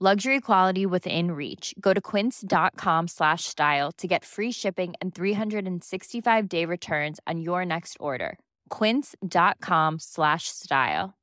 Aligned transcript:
Luxury 0.00 0.38
quality 0.40 0.86
within 0.86 1.32
reach. 1.32 1.74
Go 1.80 1.92
to 1.92 2.00
quince.com 2.00 3.08
slash 3.08 3.42
style 3.44 3.90
to 3.92 4.06
get 4.06 4.24
free 4.24 4.52
shipping 4.52 4.94
and 5.00 5.12
365 5.12 6.48
day 6.48 6.64
returns 6.64 7.18
on 7.26 7.40
your 7.40 7.64
next 7.64 7.96
order. 7.98 8.38
Quince.com 8.70 9.98
slash 9.98 10.44
style. 10.46 11.14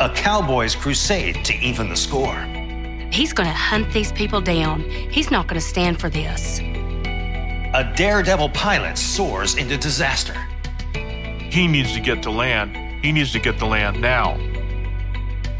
A 0.00 0.08
Cowboys 0.14 0.74
crusade 0.74 1.44
to 1.44 1.52
even 1.58 1.90
the 1.90 1.96
score. 1.96 2.48
He's 3.12 3.34
going 3.34 3.50
to 3.50 3.54
hunt 3.54 3.92
these 3.92 4.12
people 4.12 4.40
down. 4.40 4.80
He's 5.10 5.30
not 5.30 5.46
going 5.46 5.60
to 5.60 5.66
stand 5.66 6.00
for 6.00 6.08
this. 6.08 6.58
A 7.74 7.92
daredevil 7.94 8.48
pilot 8.48 8.96
soars 8.96 9.56
into 9.56 9.76
disaster. 9.76 10.40
He 11.50 11.68
needs 11.68 11.92
to 11.92 12.00
get 12.00 12.22
to 12.22 12.30
land. 12.30 13.04
He 13.04 13.12
needs 13.12 13.32
to 13.32 13.40
get 13.40 13.58
to 13.58 13.66
land 13.66 14.00
now. 14.00 14.38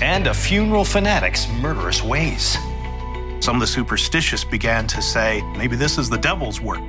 And 0.00 0.26
a 0.26 0.34
funeral 0.34 0.84
fanatic's 0.84 1.46
murderous 1.60 2.02
ways. 2.02 2.56
Some 3.40 3.56
of 3.56 3.60
the 3.60 3.66
superstitious 3.66 4.44
began 4.44 4.86
to 4.86 5.02
say, 5.02 5.42
maybe 5.56 5.76
this 5.76 5.98
is 5.98 6.08
the 6.08 6.18
devil's 6.18 6.60
work. 6.60 6.82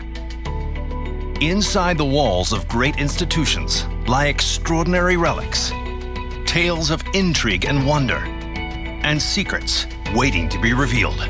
Inside 1.42 1.98
the 1.98 2.06
walls 2.06 2.54
of 2.54 2.68
great 2.68 2.98
institutions 2.98 3.86
lie 4.08 4.28
extraordinary 4.28 5.18
relics, 5.18 5.72
tales 6.45 6.89
of 6.89 7.04
intrigue 7.14 7.66
and 7.66 7.86
wonder, 7.86 8.17
and 9.04 9.22
secrets 9.22 9.88
waiting 10.14 10.48
to 10.50 10.60
be 10.61 10.73
revealed. 10.73 11.27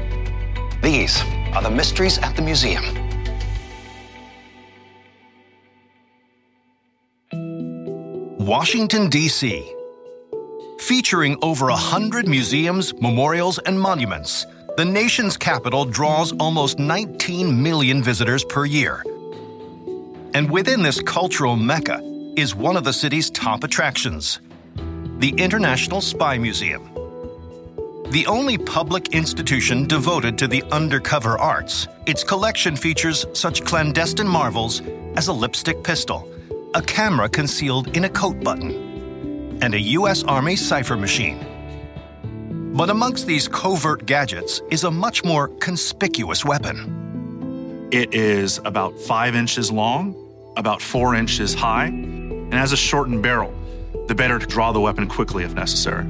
These 0.82 1.22
are 1.54 1.64
the 1.64 1.72
mysteries 1.72 2.18
at 2.20 2.36
the 2.36 2.42
museum. 2.42 2.84
Washington, 8.46 9.10
D.C. 9.10 9.74
Featuring 10.88 11.38
over 11.42 11.70
a 11.70 11.78
hundred 11.78 12.28
museums, 12.28 12.94
memorials, 13.00 13.58
and 13.58 13.80
monuments, 13.80 14.46
the 14.76 14.84
nation's 14.84 15.38
capital 15.38 15.86
draws 15.86 16.34
almost 16.34 16.78
19 16.78 17.64
million 17.64 18.04
visitors 18.04 18.44
per 18.44 18.66
year. 18.66 19.02
And 20.34 20.52
within 20.52 20.82
this 20.82 21.02
cultural 21.02 21.56
mecca 21.56 22.02
is 22.36 22.54
one 22.54 22.76
of 22.76 22.84
the 22.84 22.92
city's 22.92 23.30
top 23.30 23.64
attractions 23.64 24.42
the 25.20 25.34
International 25.38 26.02
Spy 26.02 26.38
Museum. 26.38 26.84
The 28.10 28.26
only 28.28 28.58
public 28.58 29.14
institution 29.16 29.88
devoted 29.88 30.38
to 30.40 30.50
the 30.50 30.64
undercover 30.64 31.38
arts, 31.38 31.88
its 32.08 32.26
collection 32.26 32.76
features 32.76 33.26
such 33.32 33.64
clandestine 33.64 34.28
marvels 34.28 34.82
as 35.16 35.30
a 35.30 35.34
lipstick 35.34 35.82
pistol, 35.82 36.30
a 36.74 36.82
camera 36.82 37.30
concealed 37.30 37.96
in 37.96 38.04
a 38.04 38.10
coat 38.10 38.44
button, 38.44 38.93
and 39.62 39.74
a 39.74 39.80
U.S. 39.80 40.24
Army 40.24 40.56
cipher 40.56 40.96
machine. 40.96 41.40
But 42.76 42.90
amongst 42.90 43.28
these 43.28 43.48
covert 43.48 44.06
gadgets 44.06 44.62
is 44.72 44.84
a 44.84 44.92
much 44.92 45.24
more 45.24 45.48
conspicuous 45.60 46.44
weapon. 46.44 47.90
It 47.92 48.14
is 48.16 48.60
about 48.66 49.00
five 49.00 49.36
inches 49.36 49.72
long, 49.72 50.16
about 50.58 50.82
four 50.82 51.14
inches 51.16 51.54
high, 51.54 51.86
and 51.86 52.54
has 52.54 52.72
a 52.72 52.78
shortened 52.78 53.22
barrel, 53.22 53.54
the 54.08 54.16
better 54.16 54.40
to 54.40 54.46
draw 54.46 54.72
the 54.72 54.80
weapon 54.80 55.08
quickly 55.08 55.44
if 55.44 55.54
necessary. 55.54 56.08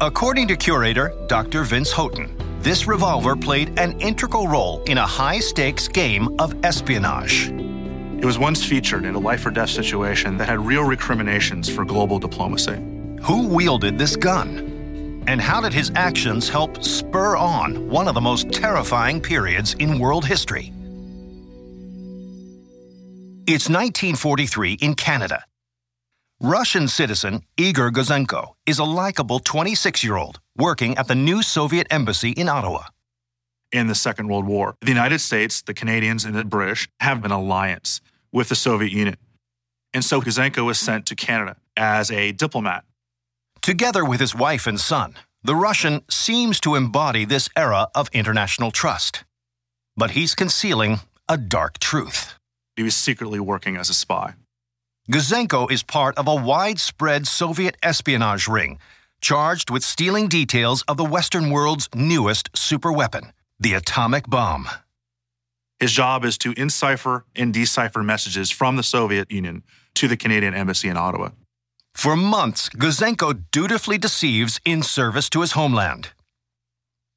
According 0.00 0.48
to 0.48 0.56
curator 0.56 1.12
Dr. 1.28 1.62
Vince 1.62 1.92
Houghton, 1.92 2.36
this 2.60 2.88
revolver 2.88 3.36
played 3.36 3.78
an 3.78 4.00
integral 4.00 4.48
role 4.48 4.82
in 4.86 4.98
a 4.98 5.06
high 5.06 5.38
stakes 5.38 5.86
game 5.86 6.40
of 6.40 6.54
espionage. 6.64 7.52
It 8.18 8.24
was 8.24 8.38
once 8.38 8.64
featured 8.64 9.04
in 9.04 9.14
a 9.14 9.18
life 9.18 9.44
or 9.44 9.50
death 9.50 9.68
situation 9.68 10.38
that 10.38 10.48
had 10.48 10.58
real 10.58 10.84
recriminations 10.84 11.68
for 11.68 11.84
global 11.84 12.18
diplomacy. 12.18 12.76
Who 13.22 13.46
wielded 13.46 13.98
this 13.98 14.16
gun? 14.16 15.22
And 15.26 15.38
how 15.38 15.60
did 15.60 15.74
his 15.74 15.92
actions 15.94 16.48
help 16.48 16.82
spur 16.82 17.36
on 17.36 17.90
one 17.90 18.08
of 18.08 18.14
the 18.14 18.20
most 18.22 18.50
terrifying 18.50 19.20
periods 19.20 19.74
in 19.74 19.98
world 19.98 20.24
history? 20.24 20.72
It's 23.46 23.68
1943 23.68 24.78
in 24.80 24.94
Canada. 24.94 25.44
Russian 26.40 26.88
citizen 26.88 27.42
Igor 27.58 27.90
Gouzenko 27.90 28.54
is 28.64 28.78
a 28.78 28.84
likable 28.84 29.40
26 29.40 30.02
year 30.02 30.16
old 30.16 30.40
working 30.56 30.96
at 30.96 31.06
the 31.06 31.14
new 31.14 31.42
Soviet 31.42 31.86
embassy 31.90 32.30
in 32.30 32.48
Ottawa. 32.48 32.84
In 33.72 33.88
the 33.88 33.94
Second 33.94 34.28
World 34.28 34.46
War, 34.46 34.76
the 34.80 34.88
United 34.88 35.18
States, 35.18 35.60
the 35.60 35.74
Canadians, 35.74 36.24
and 36.24 36.34
the 36.34 36.44
British 36.44 36.88
have 37.00 37.24
an 37.24 37.30
alliance 37.30 38.00
with 38.36 38.50
the 38.50 38.54
Soviet 38.54 38.92
Union. 38.92 39.16
And 39.94 40.04
so 40.04 40.20
Gouzenko 40.20 40.62
was 40.66 40.78
sent 40.78 41.06
to 41.06 41.14
Canada 41.14 41.56
as 41.74 42.10
a 42.10 42.32
diplomat. 42.32 42.84
Together 43.62 44.04
with 44.04 44.20
his 44.20 44.34
wife 44.34 44.66
and 44.66 44.78
son, 44.78 45.14
the 45.42 45.54
Russian 45.54 46.02
seems 46.10 46.60
to 46.60 46.74
embody 46.74 47.24
this 47.24 47.48
era 47.56 47.88
of 47.94 48.10
international 48.12 48.70
trust. 48.70 49.24
But 49.96 50.10
he's 50.10 50.34
concealing 50.34 51.00
a 51.26 51.38
dark 51.38 51.78
truth. 51.78 52.34
He 52.76 52.82
was 52.82 52.94
secretly 52.94 53.40
working 53.40 53.78
as 53.78 53.88
a 53.88 53.94
spy. 53.94 54.34
Gouzenko 55.10 55.70
is 55.70 55.82
part 55.82 56.18
of 56.18 56.28
a 56.28 56.34
widespread 56.34 57.26
Soviet 57.26 57.76
espionage 57.82 58.46
ring 58.46 58.78
charged 59.22 59.70
with 59.70 59.82
stealing 59.82 60.28
details 60.28 60.82
of 60.82 60.98
the 60.98 61.10
Western 61.16 61.48
world's 61.48 61.88
newest 61.94 62.52
superweapon, 62.52 63.30
the 63.58 63.72
atomic 63.72 64.28
bomb. 64.28 64.68
His 65.78 65.92
job 65.92 66.24
is 66.24 66.38
to 66.38 66.54
encipher 66.56 67.24
and 67.34 67.52
decipher 67.52 68.02
messages 68.02 68.50
from 68.50 68.76
the 68.76 68.82
Soviet 68.82 69.30
Union 69.30 69.62
to 69.94 70.08
the 70.08 70.16
Canadian 70.16 70.54
embassy 70.54 70.88
in 70.88 70.96
Ottawa. 70.96 71.30
For 71.94 72.16
months, 72.16 72.68
Gouzenko 72.68 73.44
dutifully 73.50 73.98
deceives 73.98 74.60
in 74.64 74.82
service 74.82 75.28
to 75.30 75.40
his 75.40 75.52
homeland. 75.52 76.10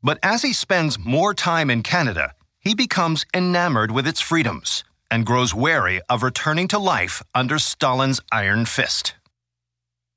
But 0.01 0.19
as 0.23 0.41
he 0.41 0.53
spends 0.53 0.97
more 0.97 1.33
time 1.33 1.69
in 1.69 1.83
Canada, 1.83 2.33
he 2.59 2.73
becomes 2.73 3.25
enamored 3.33 3.91
with 3.91 4.07
its 4.07 4.21
freedoms 4.21 4.83
and 5.11 5.25
grows 5.25 5.53
wary 5.53 6.01
of 6.09 6.23
returning 6.23 6.67
to 6.69 6.79
life 6.79 7.21
under 7.33 7.59
Stalin's 7.59 8.21
iron 8.31 8.65
fist. 8.65 9.15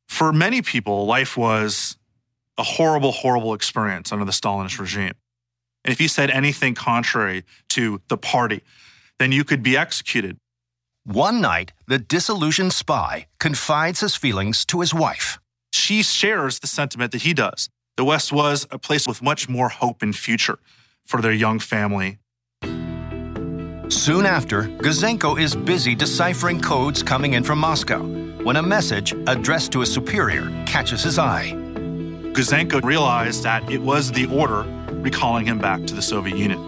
For 0.09 0.33
many 0.33 0.63
people, 0.63 1.07
life 1.07 1.37
was 1.37 1.97
a 2.59 2.63
horrible, 2.63 3.13
horrible 3.13 3.55
experience 3.55 4.13
under 4.13 4.25
the 4.25 4.33
Stalinist 4.33 4.79
regime. 4.79 5.15
And 5.85 5.93
if 5.93 6.01
you 6.01 6.09
said 6.09 6.31
anything 6.31 6.75
contrary 6.75 7.45
to 7.71 8.01
the 8.09 8.17
party, 8.17 8.63
then 9.19 9.33
you 9.33 9.45
could 9.45 9.63
be 9.63 9.77
executed. 9.77 10.37
One 11.05 11.41
night, 11.41 11.73
the 11.89 11.99
disillusioned 11.99 12.73
spy 12.73 13.27
confides 13.41 14.01
his 14.01 14.15
feelings 14.15 14.65
to 14.67 14.81
his 14.81 14.95
wife. 14.95 15.41
She 15.73 16.03
shares 16.03 16.61
the 16.61 16.69
sentiment 16.69 17.13
that 17.13 17.23
he 17.23 17.35
does. 17.35 17.69
The 17.97 18.05
West 18.05 18.33
was 18.33 18.67
a 18.71 18.79
place 18.79 19.07
with 19.07 19.23
much 19.23 19.49
more 19.49 19.69
hope 19.69 20.03
and 20.03 20.15
future 20.15 20.59
for 21.05 21.21
their 21.21 21.33
young 21.33 21.59
family. 21.59 22.19
Soon 23.89 24.25
after, 24.25 24.63
Gouzenko 24.79 25.39
is 25.41 25.55
busy 25.55 25.95
deciphering 25.95 26.61
codes 26.61 27.03
coming 27.03 27.35
in 27.35 27.45
from 27.45 27.59
Moscow 27.59 28.01
when 28.43 28.57
a 28.57 28.63
message 28.63 29.13
addressed 29.27 29.73
to 29.73 29.83
a 29.83 29.87
superior 29.87 30.51
catches 30.67 31.03
his 31.03 31.19
eye. 31.19 31.53
Gouzenko 32.33 32.83
realized 32.83 33.43
that 33.43 33.69
it 33.71 33.81
was 33.81 34.11
the 34.11 34.27
order 34.27 34.65
recalling 35.03 35.47
him 35.47 35.59
back 35.59 35.85
to 35.87 35.95
the 35.95 36.03
Soviet 36.03 36.37
Union. 36.37 36.61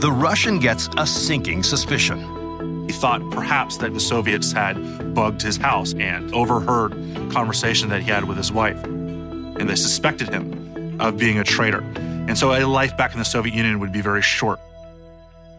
The 0.00 0.12
Russian 0.12 0.58
gets 0.58 0.88
a 0.98 1.06
sinking 1.06 1.62
suspicion. 1.62 2.86
He 2.86 2.92
thought 2.92 3.22
perhaps 3.30 3.78
that 3.78 3.94
the 3.94 4.00
Soviets 4.00 4.52
had 4.52 5.14
bugged 5.14 5.40
his 5.40 5.56
house 5.56 5.94
and 5.94 6.32
overheard 6.34 6.92
conversation 7.32 7.88
that 7.88 8.02
he 8.02 8.10
had 8.10 8.24
with 8.24 8.36
his 8.36 8.52
wife. 8.52 8.82
And 8.84 9.68
they 9.68 9.74
suspected 9.74 10.28
him 10.28 11.00
of 11.00 11.16
being 11.16 11.38
a 11.38 11.44
traitor. 11.44 11.80
And 12.28 12.36
so 12.36 12.52
a 12.52 12.64
life 12.66 12.96
back 12.96 13.12
in 13.12 13.18
the 13.18 13.24
Soviet 13.24 13.54
Union 13.54 13.80
would 13.80 13.92
be 13.92 14.02
very 14.02 14.22
short. 14.22 14.60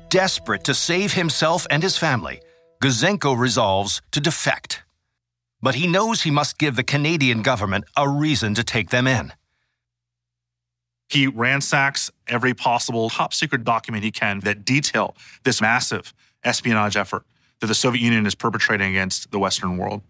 Desperate 0.10 0.64
to 0.66 0.74
save 0.74 1.14
himself 1.14 1.66
and 1.70 1.82
his 1.82 1.98
family, 1.98 2.42
Gouzenko 2.82 3.38
resolves 3.38 4.02
to 4.12 4.22
defect. 4.22 4.84
But 5.62 5.76
he 5.76 5.88
knows 5.88 6.22
he 6.22 6.32
must 6.32 6.60
give 6.60 6.76
the 6.76 6.84
Canadian 6.84 7.42
government 7.42 7.86
a 7.96 8.08
reason 8.08 8.54
to 8.54 8.64
take 8.64 8.90
them 8.90 9.08
in. 9.08 9.34
He 11.10 11.28
ransacks 11.28 12.12
every 12.28 12.54
possible 12.54 13.10
top 13.10 13.34
secret 13.34 13.64
document 13.64 14.04
he 14.04 14.12
can 14.12 14.40
that 14.42 14.66
detail 14.66 15.16
this 15.44 15.62
massive 15.62 16.14
espionage 16.44 16.98
effort 16.98 17.24
that 17.60 17.68
the 17.68 17.76
Soviet 17.76 18.02
Union 18.02 18.26
is 18.26 18.36
perpetrating 18.36 18.90
against 18.90 19.32
the 19.32 19.40
Western 19.40 19.78
world. 19.78 20.02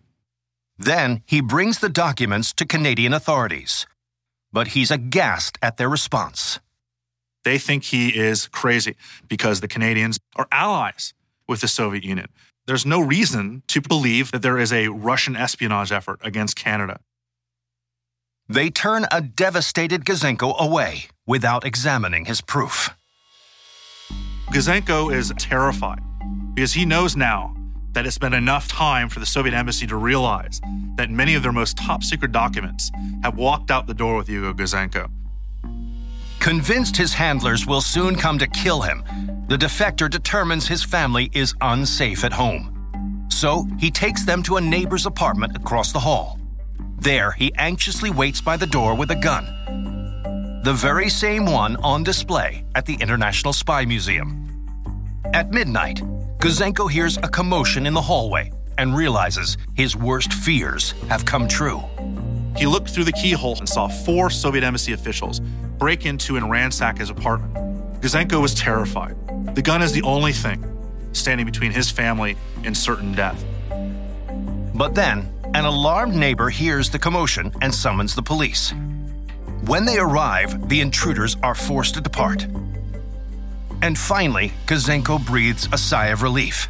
Then 0.77 1.23
he 1.25 1.41
brings 1.41 1.79
the 1.79 1.89
documents 1.89 2.53
to 2.53 2.65
Canadian 2.65 3.13
authorities. 3.13 3.85
But 4.51 4.69
he's 4.69 4.91
aghast 4.91 5.57
at 5.61 5.77
their 5.77 5.89
response. 5.89 6.59
They 7.43 7.57
think 7.57 7.85
he 7.85 8.09
is 8.17 8.47
crazy 8.47 8.95
because 9.27 9.61
the 9.61 9.67
Canadians 9.67 10.19
are 10.35 10.47
allies 10.51 11.13
with 11.47 11.61
the 11.61 11.67
Soviet 11.67 12.03
Union. 12.03 12.27
There's 12.65 12.85
no 12.85 12.99
reason 12.99 13.63
to 13.67 13.81
believe 13.81 14.31
that 14.31 14.41
there 14.41 14.57
is 14.57 14.73
a 14.73 14.89
Russian 14.89 15.35
espionage 15.35 15.91
effort 15.91 16.19
against 16.23 16.55
Canada. 16.55 16.99
They 18.49 18.69
turn 18.69 19.05
a 19.11 19.19
devastated 19.19 20.05
Gouzenko 20.05 20.57
away 20.57 21.07
without 21.25 21.65
examining 21.65 22.25
his 22.25 22.39
proof. 22.39 22.89
Gouzenko 24.53 25.13
is 25.13 25.33
terrified 25.37 25.99
because 26.55 26.71
he 26.71 26.85
knows 26.85 27.17
now 27.17 27.53
that 27.91 28.05
it's 28.05 28.17
been 28.17 28.33
enough 28.33 28.69
time 28.69 29.09
for 29.09 29.19
the 29.19 29.25
Soviet 29.25 29.53
embassy 29.53 29.85
to 29.87 29.97
realize 29.97 30.61
that 30.95 31.09
many 31.09 31.35
of 31.35 31.43
their 31.43 31.51
most 31.51 31.75
top 31.75 32.03
secret 32.03 32.31
documents 32.31 32.89
have 33.21 33.35
walked 33.35 33.69
out 33.69 33.85
the 33.85 33.93
door 33.93 34.15
with 34.15 34.29
Hugo 34.29 34.53
Gouzenko. 34.53 35.09
Convinced 36.39 36.95
his 36.95 37.13
handlers 37.13 37.67
will 37.67 37.81
soon 37.81 38.15
come 38.15 38.39
to 38.39 38.47
kill 38.47 38.79
him, 38.79 39.03
the 39.49 39.57
defector 39.57 40.09
determines 40.09 40.67
his 40.67 40.83
family 40.83 41.29
is 41.33 41.53
unsafe 41.59 42.23
at 42.23 42.31
home. 42.31 43.27
So 43.29 43.67
he 43.77 43.91
takes 43.91 44.23
them 44.23 44.41
to 44.43 44.55
a 44.55 44.61
neighbor's 44.61 45.05
apartment 45.05 45.57
across 45.57 45.91
the 45.91 45.99
hall. 45.99 46.39
There, 46.97 47.31
he 47.31 47.53
anxiously 47.55 48.09
waits 48.09 48.41
by 48.41 48.57
the 48.57 48.65
door 48.65 48.95
with 48.95 49.11
a 49.11 49.15
gun. 49.15 49.45
The 50.63 50.73
very 50.73 51.09
same 51.09 51.45
one 51.45 51.75
on 51.77 52.03
display 52.03 52.65
at 52.75 52.85
the 52.85 52.95
International 52.95 53.53
Spy 53.53 53.85
Museum. 53.85 54.43
At 55.33 55.51
midnight, 55.51 56.01
Gouzenko 56.39 56.89
hears 56.89 57.17
a 57.17 57.29
commotion 57.29 57.85
in 57.85 57.93
the 57.93 58.01
hallway 58.01 58.51
and 58.77 58.95
realizes 58.95 59.57
his 59.75 59.95
worst 59.95 60.33
fears 60.33 60.93
have 61.09 61.25
come 61.25 61.47
true. 61.47 61.81
He 62.57 62.65
looked 62.65 62.89
through 62.89 63.05
the 63.05 63.11
keyhole 63.11 63.57
and 63.57 63.69
saw 63.69 63.87
four 63.87 64.29
Soviet 64.29 64.63
embassy 64.63 64.93
officials 64.93 65.39
break 65.77 66.05
into 66.05 66.37
and 66.37 66.49
ransack 66.49 66.97
his 66.97 67.09
apartment. 67.09 67.53
Gouzenko 68.01 68.41
was 68.41 68.55
terrified. 68.55 69.15
The 69.55 69.61
gun 69.61 69.81
is 69.81 69.91
the 69.91 70.01
only 70.01 70.33
thing 70.33 70.63
standing 71.13 71.45
between 71.45 71.71
his 71.71 71.89
family 71.89 72.35
and 72.63 72.75
certain 72.75 73.13
death. 73.13 73.43
But 74.73 74.93
then, 74.93 75.31
an 75.57 75.65
alarmed 75.65 76.13
neighbor 76.13 76.51
hears 76.51 76.91
the 76.91 76.99
commotion 76.99 77.51
and 77.63 77.73
summons 77.73 78.13
the 78.13 78.21
police. 78.21 78.75
When 79.65 79.85
they 79.85 79.97
arrive, 79.97 80.69
the 80.69 80.81
intruders 80.81 81.35
are 81.41 81.55
forced 81.55 81.95
to 81.95 82.01
depart. 82.01 82.45
And 83.81 83.97
finally, 83.97 84.53
Gouzenko 84.67 85.25
breathes 85.25 85.67
a 85.71 85.77
sigh 85.79 86.09
of 86.09 86.21
relief. 86.21 86.67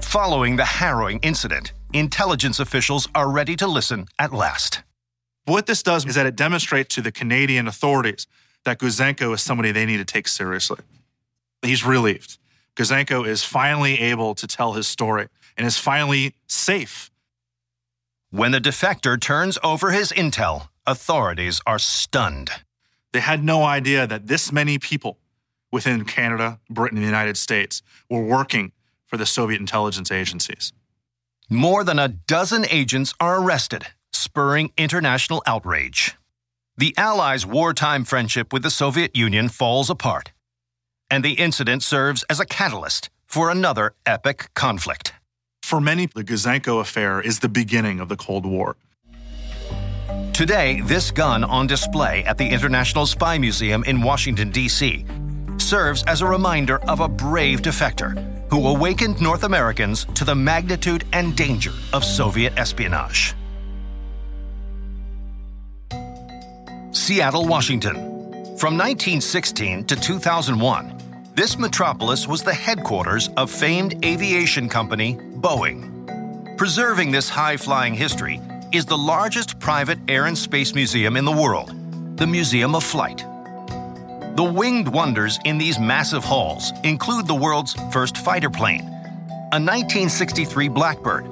Following 0.00 0.56
the 0.56 0.64
harrowing 0.64 1.18
incident, 1.18 1.74
intelligence 1.92 2.60
officials 2.60 3.08
are 3.14 3.30
ready 3.30 3.56
to 3.56 3.66
listen 3.66 4.06
at 4.18 4.32
last. 4.32 4.82
What 5.44 5.66
this 5.66 5.82
does 5.82 6.06
is 6.06 6.14
that 6.14 6.24
it 6.24 6.36
demonstrates 6.36 6.94
to 6.94 7.02
the 7.02 7.12
Canadian 7.12 7.68
authorities 7.68 8.26
that 8.64 8.78
Gouzenko 8.78 9.34
is 9.34 9.42
somebody 9.42 9.70
they 9.70 9.84
need 9.84 9.98
to 9.98 10.06
take 10.06 10.28
seriously. 10.28 10.80
He's 11.60 11.84
relieved. 11.84 12.38
Gouzenko 12.74 13.26
is 13.26 13.44
finally 13.44 14.00
able 14.00 14.34
to 14.36 14.46
tell 14.46 14.72
his 14.72 14.88
story 14.88 15.28
and 15.58 15.66
is 15.66 15.76
finally 15.76 16.34
safe. 16.46 17.10
When 18.32 18.52
the 18.52 18.60
defector 18.60 19.20
turns 19.20 19.58
over 19.60 19.90
his 19.90 20.12
intel, 20.12 20.68
authorities 20.86 21.60
are 21.66 21.80
stunned. 21.80 22.50
They 23.12 23.18
had 23.18 23.42
no 23.42 23.64
idea 23.64 24.06
that 24.06 24.28
this 24.28 24.52
many 24.52 24.78
people 24.78 25.18
within 25.72 26.04
Canada, 26.04 26.60
Britain, 26.70 26.98
and 26.98 27.04
the 27.04 27.10
United 27.10 27.36
States 27.36 27.82
were 28.08 28.22
working 28.22 28.70
for 29.04 29.16
the 29.16 29.26
Soviet 29.26 29.58
intelligence 29.58 30.12
agencies. 30.12 30.72
More 31.48 31.82
than 31.82 31.98
a 31.98 32.06
dozen 32.06 32.64
agents 32.70 33.14
are 33.18 33.42
arrested 33.42 33.88
spurring 34.12 34.72
international 34.76 35.42
outrage. 35.44 36.16
The 36.76 36.94
Allies' 36.96 37.44
wartime 37.44 38.04
friendship 38.04 38.52
with 38.52 38.62
the 38.62 38.70
Soviet 38.70 39.16
Union 39.16 39.48
falls 39.48 39.90
apart, 39.90 40.30
and 41.10 41.24
the 41.24 41.32
incident 41.32 41.82
serves 41.82 42.22
as 42.30 42.38
a 42.38 42.46
catalyst 42.46 43.10
for 43.26 43.50
another 43.50 43.94
epic 44.06 44.50
conflict. 44.54 45.14
For 45.70 45.80
many, 45.80 46.06
the 46.06 46.24
Gouzenko 46.24 46.80
affair 46.80 47.20
is 47.20 47.38
the 47.38 47.48
beginning 47.48 48.00
of 48.00 48.08
the 48.08 48.16
Cold 48.16 48.44
War. 48.44 48.74
Today, 50.32 50.80
this 50.80 51.12
gun 51.12 51.44
on 51.44 51.68
display 51.68 52.24
at 52.24 52.38
the 52.38 52.48
International 52.48 53.06
Spy 53.06 53.38
Museum 53.38 53.84
in 53.84 54.02
Washington, 54.02 54.50
D.C., 54.50 55.06
serves 55.58 56.02
as 56.08 56.22
a 56.22 56.26
reminder 56.26 56.80
of 56.90 56.98
a 56.98 57.06
brave 57.06 57.62
defector 57.62 58.18
who 58.50 58.66
awakened 58.66 59.20
North 59.20 59.44
Americans 59.44 60.06
to 60.14 60.24
the 60.24 60.34
magnitude 60.34 61.04
and 61.12 61.36
danger 61.36 61.70
of 61.92 62.02
Soviet 62.04 62.52
espionage. 62.56 63.36
Seattle, 66.90 67.46
Washington. 67.46 67.94
From 68.58 68.76
1916 68.76 69.84
to 69.84 69.94
2001, 69.94 70.96
this 71.36 71.56
metropolis 71.56 72.26
was 72.26 72.42
the 72.42 72.52
headquarters 72.52 73.28
of 73.36 73.52
famed 73.52 74.04
aviation 74.04 74.68
company 74.68 75.16
Boeing. 75.40 76.56
Preserving 76.58 77.10
this 77.10 77.28
high 77.30 77.56
flying 77.56 77.94
history 77.94 78.40
is 78.72 78.84
the 78.84 78.98
largest 78.98 79.58
private 79.58 79.98
air 80.06 80.26
and 80.26 80.36
space 80.36 80.74
museum 80.74 81.16
in 81.16 81.24
the 81.24 81.32
world, 81.32 81.72
the 82.18 82.26
Museum 82.26 82.74
of 82.74 82.84
Flight. 82.84 83.24
The 84.36 84.44
winged 84.44 84.88
wonders 84.88 85.38
in 85.44 85.56
these 85.56 85.78
massive 85.78 86.24
halls 86.24 86.72
include 86.84 87.26
the 87.26 87.34
world's 87.34 87.72
first 87.90 88.18
fighter 88.18 88.50
plane, 88.50 88.82
a 89.52 89.58
1963 89.58 90.68
Blackbird, 90.68 91.24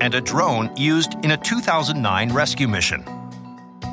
and 0.00 0.14
a 0.14 0.20
drone 0.20 0.70
used 0.76 1.14
in 1.24 1.30
a 1.30 1.36
2009 1.36 2.32
rescue 2.32 2.68
mission. 2.68 3.02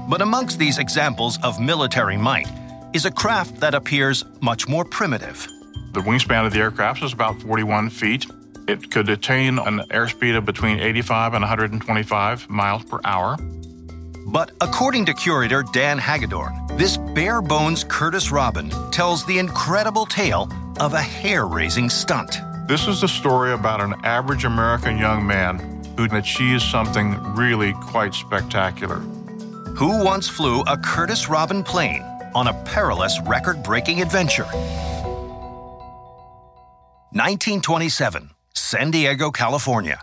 But 0.10 0.22
amongst 0.22 0.60
these 0.60 0.80
examples 0.80 1.40
of 1.44 1.62
military 1.62 2.18
might 2.18 2.50
is 2.94 3.06
a 3.06 3.12
craft 3.12 3.60
that 3.62 3.74
appears 3.74 4.26
much 4.42 4.68
more 4.68 4.84
primitive. 4.84 5.48
The 5.94 6.02
wingspan 6.02 6.46
of 6.46 6.54
the 6.54 6.60
aircraft 6.60 7.04
is 7.04 7.14
about 7.14 7.42
41 7.42 7.90
feet. 7.90 8.26
It 8.70 8.92
could 8.92 9.10
attain 9.10 9.58
an 9.58 9.80
airspeed 9.90 10.38
of 10.38 10.46
between 10.46 10.80
85 10.80 11.34
and 11.34 11.42
125 11.42 12.48
miles 12.52 12.84
per 12.84 13.00
hour. 13.04 13.36
But 14.28 14.52
according 14.62 15.06
to 15.06 15.14
curator 15.16 15.64
Dan 15.74 15.98
Hagedorn, 15.98 16.54
this 16.78 16.98
bare 17.16 17.42
bones 17.42 17.84
Curtiss 17.84 18.30
Robin 18.30 18.70
tells 18.92 19.26
the 19.26 19.40
incredible 19.40 20.06
tale 20.06 20.48
of 20.80 20.94
a 20.94 21.02
hair 21.02 21.48
raising 21.48 21.90
stunt. 21.90 22.38
This 22.68 22.88
is 22.88 23.02
the 23.02 23.08
story 23.08 23.54
about 23.54 23.82
an 23.82 23.96
average 24.04 24.46
American 24.46 25.00
young 25.00 25.26
man 25.26 25.58
who 25.98 26.04
achieved 26.16 26.62
something 26.62 27.18
really 27.34 27.74
quite 27.82 28.14
spectacular. 28.14 28.98
Who 29.78 30.04
once 30.06 30.30
flew 30.30 30.62
a 30.68 30.78
Curtiss 30.78 31.28
Robin 31.28 31.64
plane 31.64 32.04
on 32.36 32.46
a 32.48 32.54
perilous 32.66 33.20
record 33.26 33.64
breaking 33.64 34.04
adventure? 34.04 34.46
1927, 37.14 38.30
San 38.54 38.92
Diego, 38.92 39.32
California. 39.32 40.02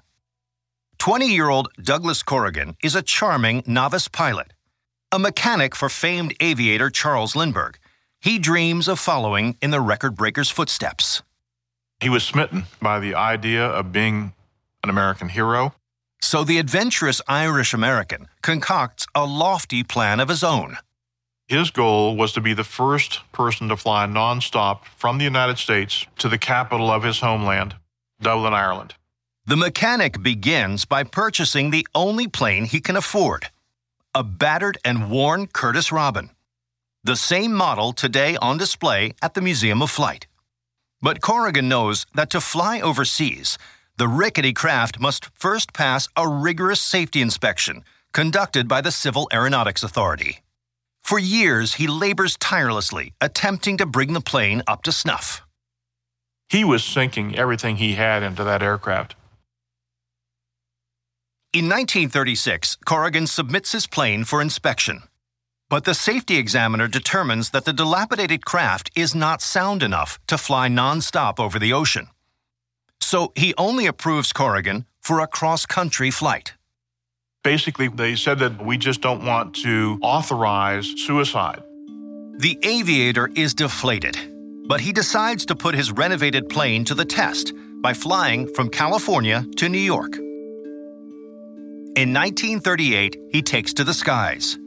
20 0.99 1.27
year 1.27 1.49
old 1.49 1.69
Douglas 1.81 2.23
Corrigan 2.23 2.77
is 2.83 2.95
a 2.95 3.03
charming 3.03 3.63
novice 3.67 4.09
pilot. 4.09 4.53
A 5.13 5.19
mechanic 5.19 5.77
for 5.77 5.89
famed 5.89 6.35
aviator 6.41 6.91
Charles 6.91 7.37
Lindbergh, 7.37 7.79
he 8.21 8.39
dreams 8.39 8.89
of 8.89 8.99
following 8.99 9.57
in 9.63 9.71
the 9.71 9.81
record 9.81 10.17
breaker's 10.17 10.51
footsteps. 10.51 11.23
He 12.01 12.09
was 12.09 12.25
smitten 12.25 12.65
by 12.83 12.99
the 12.99 13.15
idea 13.15 13.65
of 13.65 13.93
being 13.93 14.33
an 14.83 14.91
American 14.91 15.29
hero. 15.29 15.75
So 16.21 16.45
the 16.45 16.59
adventurous 16.59 17.21
Irish 17.29 17.73
American 17.73 18.29
concocts 18.43 19.07
a 19.15 19.25
lofty 19.25 19.83
plan 19.83 20.19
of 20.19 20.29
his 20.29 20.43
own. 20.43 20.79
His 21.49 21.71
goal 21.71 22.17
was 22.17 22.33
to 22.33 22.41
be 22.41 22.55
the 22.55 22.65
first 22.65 23.21
person 23.31 23.69
to 23.69 23.77
fly 23.77 24.07
nonstop 24.07 24.85
from 24.97 25.19
the 25.19 25.25
United 25.25 25.59
States 25.59 26.05
to 26.19 26.29
the 26.29 26.39
capital 26.39 26.91
of 26.91 27.05
his 27.05 27.21
homeland, 27.21 27.77
Dublin, 28.21 28.55
Ireland. 28.55 28.95
The 29.47 29.57
mechanic 29.57 30.23
begins 30.23 30.85
by 30.85 31.05
purchasing 31.05 31.71
the 31.71 31.87
only 31.95 32.27
plane 32.27 32.65
he 32.65 32.81
can 32.81 32.97
afford 32.97 33.51
a 34.15 34.25
battered 34.25 34.79
and 34.83 35.11
worn 35.11 35.47
Curtiss 35.47 35.93
Robin, 35.93 36.31
the 37.05 37.17
same 37.17 37.53
model 37.53 37.93
today 37.93 38.37
on 38.37 38.57
display 38.57 39.13
at 39.21 39.35
the 39.35 39.43
Museum 39.43 39.83
of 39.83 39.91
Flight. 39.91 40.27
But 41.03 41.21
Corrigan 41.21 41.69
knows 41.69 42.07
that 42.15 42.31
to 42.31 42.41
fly 42.41 42.81
overseas, 42.81 43.59
the 43.99 44.09
rickety 44.09 44.55
craft 44.55 44.99
must 44.99 45.27
first 45.35 45.75
pass 45.75 46.09
a 46.17 46.27
rigorous 46.27 46.81
safety 46.81 47.21
inspection 47.21 47.85
conducted 48.13 48.67
by 48.67 48.81
the 48.81 48.91
Civil 48.91 49.29
Aeronautics 49.33 49.83
Authority. 49.83 50.41
For 51.03 51.19
years, 51.19 51.75
he 51.75 51.87
labors 51.87 52.37
tirelessly, 52.39 53.13
attempting 53.21 53.77
to 53.77 53.87
bring 53.87 54.15
the 54.15 54.21
plane 54.21 54.63
up 54.67 54.83
to 54.83 54.93
snuff. 54.93 55.46
He 56.49 56.65
was 56.65 56.85
sinking 56.85 57.37
everything 57.37 57.77
he 57.77 57.95
had 57.95 58.23
into 58.23 58.45
that 58.45 58.63
aircraft. 58.63 59.15
In 61.53 61.65
1936, 61.65 62.77
Corrigan 62.85 63.27
submits 63.27 63.73
his 63.73 63.87
plane 63.87 64.25
for 64.25 64.43
inspection. 64.43 65.03
But 65.69 65.85
the 65.85 65.95
safety 65.95 66.37
examiner 66.37 66.87
determines 66.87 67.51
that 67.51 67.65
the 67.65 67.73
dilapidated 67.73 68.45
craft 68.45 68.91
is 68.95 69.15
not 69.15 69.43
sound 69.43 69.83
enough 69.83 70.19
to 70.29 70.39
fly 70.39 70.69
nonstop 70.69 71.41
over 71.41 71.59
the 71.59 71.73
ocean. 71.73 72.09
So 73.01 73.33
he 73.35 73.55
only 73.59 73.87
approves 73.87 74.33
Corrigan 74.33 74.85
for 75.01 75.21
a 75.21 75.27
cross 75.27 75.67
country 75.67 76.11
flight. 76.11 76.55
Basically, 77.43 77.89
they 77.89 78.17
said 78.17 78.39
that 78.41 78.65
we 78.65 78.77
just 78.77 79.01
don't 79.01 79.25
want 79.25 79.55
to 79.57 79.99
authorize 80.03 80.87
suicide. 80.99 81.63
The 82.39 82.59
aviator 82.63 83.31
is 83.35 83.55
deflated, 83.55 84.17
but 84.67 84.81
he 84.81 84.93
decides 84.93 85.47
to 85.47 85.55
put 85.55 85.75
his 85.75 85.93
renovated 85.93 86.49
plane 86.49 86.85
to 86.85 86.95
the 86.95 87.05
test 87.05 87.53
by 87.83 87.95
flying 87.95 88.47
from 88.55 88.69
California 88.69 89.45
to 89.57 89.69
New 89.69 89.79
York. 89.79 90.17
In 91.97 92.13
1938, 92.13 93.17
he 93.31 93.43
takes 93.43 93.73
to 93.75 93.85
the 93.85 93.95
skies. 93.95 94.59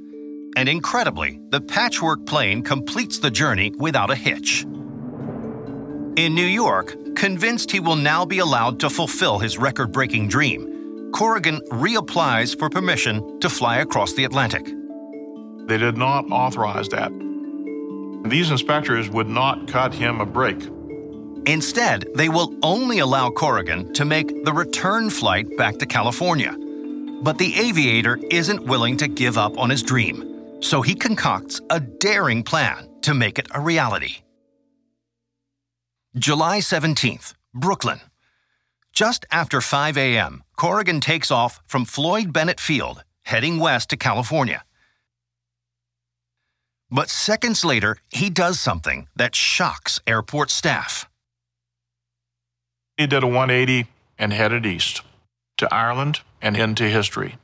And 0.56 0.68
incredibly, 0.68 1.40
the 1.50 1.62
patchwork 1.62 2.26
plane 2.26 2.64
completes 2.64 3.20
the 3.20 3.30
journey 3.30 3.72
without 3.78 4.10
a 4.10 4.16
hitch. 4.16 4.64
In 6.16 6.34
New 6.34 6.46
York, 6.46 6.96
convinced 7.16 7.72
he 7.72 7.80
will 7.80 7.96
now 7.96 8.26
be 8.26 8.40
allowed 8.40 8.80
to 8.80 8.90
fulfill 8.90 9.40
his 9.40 9.58
record 9.58 9.92
breaking 9.92 10.28
dream, 10.28 11.12
Corrigan 11.12 11.62
reapplies 11.72 12.58
for 12.58 12.70
permission 12.70 13.40
to 13.40 13.50
fly 13.50 13.78
across 13.78 14.14
the 14.14 14.24
Atlantic. 14.24 14.66
They 15.68 15.78
did 15.78 15.98
not 15.98 16.26
authorize 16.32 16.90
that. 16.90 17.12
These 18.26 18.52
inspectors 18.52 19.10
would 19.10 19.28
not 19.28 19.68
cut 19.68 19.94
him 19.94 20.22
a 20.22 20.26
break. 20.26 20.68
Instead, 21.46 22.06
they 22.16 22.30
will 22.30 22.56
only 22.62 23.00
allow 23.00 23.30
Corrigan 23.30 23.94
to 23.94 24.06
make 24.06 24.44
the 24.44 24.54
return 24.54 25.10
flight 25.10 25.58
back 25.58 25.78
to 25.78 25.86
California 25.86 26.56
but 27.22 27.38
the 27.38 27.56
aviator 27.56 28.18
isn't 28.32 28.64
willing 28.66 28.98
to 28.98 29.08
give 29.08 29.38
up 29.38 29.58
on 29.58 29.70
his 29.70 29.84
dream, 29.84 30.62
so 30.62 30.82
he 30.82 30.96
concocts 30.96 31.62
a 31.70 31.80
daring 31.80 32.44
plan 32.44 32.90
to 33.02 33.14
make 33.14 33.38
it 33.38 33.48
a 33.52 33.60
reality. 33.60 34.18
July 36.16 36.60
17th, 36.60 37.34
Brooklyn. 37.54 38.00
Just 38.94 39.26
after 39.32 39.62
5 39.62 39.98
a.m., 39.98 40.44
Corrigan 40.56 41.00
takes 41.00 41.30
off 41.32 41.62
from 41.68 41.86
Floyd 41.86 42.34
Bennett 42.34 42.60
Field, 42.60 43.04
heading 43.24 43.60
west 43.60 43.90
to 43.90 43.98
California. 43.98 44.64
But 46.92 47.10
seconds 47.10 47.64
later, 47.64 47.98
he 48.10 48.30
does 48.30 48.60
something 48.60 49.08
that 49.16 49.36
shocks 49.36 50.00
airport 50.08 50.50
staff. 50.50 51.08
He 52.98 53.08
did 53.08 53.24
a 53.24 53.28
180 53.28 53.88
and 54.18 54.34
headed 54.34 54.66
east 54.66 55.02
to 55.58 55.74
Ireland 55.74 56.22
and 56.42 56.58
into 56.58 56.84
history. 56.84 57.38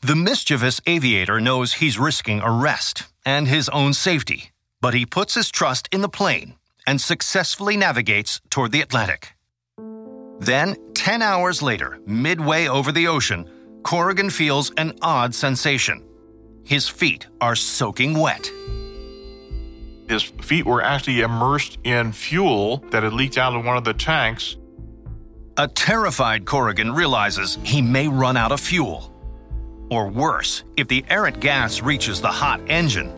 The 0.00 0.16
mischievous 0.16 0.80
aviator 0.86 1.40
knows 1.40 1.74
he's 1.74 1.98
risking 1.98 2.40
arrest 2.42 3.04
and 3.24 3.48
his 3.48 3.68
own 3.68 3.94
safety, 3.94 4.50
but 4.80 4.94
he 4.94 5.06
puts 5.06 5.34
his 5.34 5.50
trust 5.50 5.88
in 5.92 6.00
the 6.00 6.08
plane 6.08 6.54
and 6.86 7.00
successfully 7.00 7.76
navigates 7.76 8.40
toward 8.50 8.72
the 8.72 8.80
Atlantic. 8.80 9.34
Then, 10.40 10.76
10 10.94 11.22
hours 11.22 11.62
later, 11.62 12.00
midway 12.04 12.66
over 12.66 12.90
the 12.90 13.06
ocean, 13.06 13.48
Corrigan 13.84 14.30
feels 14.30 14.72
an 14.76 14.98
odd 15.00 15.34
sensation. 15.34 16.02
His 16.64 16.88
feet 16.88 17.26
are 17.40 17.56
soaking 17.56 18.18
wet. 18.18 18.50
His 20.08 20.22
feet 20.22 20.66
were 20.66 20.82
actually 20.82 21.20
immersed 21.20 21.78
in 21.84 22.12
fuel 22.12 22.78
that 22.90 23.02
had 23.02 23.12
leaked 23.12 23.38
out 23.38 23.54
of 23.54 23.64
one 23.64 23.76
of 23.76 23.84
the 23.84 23.94
tanks 23.94 24.56
a 25.58 25.68
terrified 25.68 26.46
Corrigan 26.46 26.92
realizes 26.92 27.58
he 27.62 27.82
may 27.82 28.08
run 28.08 28.36
out 28.36 28.52
of 28.52 28.60
fuel. 28.60 29.12
Or 29.90 30.08
worse, 30.08 30.64
if 30.78 30.88
the 30.88 31.04
errant 31.10 31.40
gas 31.40 31.82
reaches 31.82 32.20
the 32.20 32.28
hot 32.28 32.60
engine, 32.68 33.12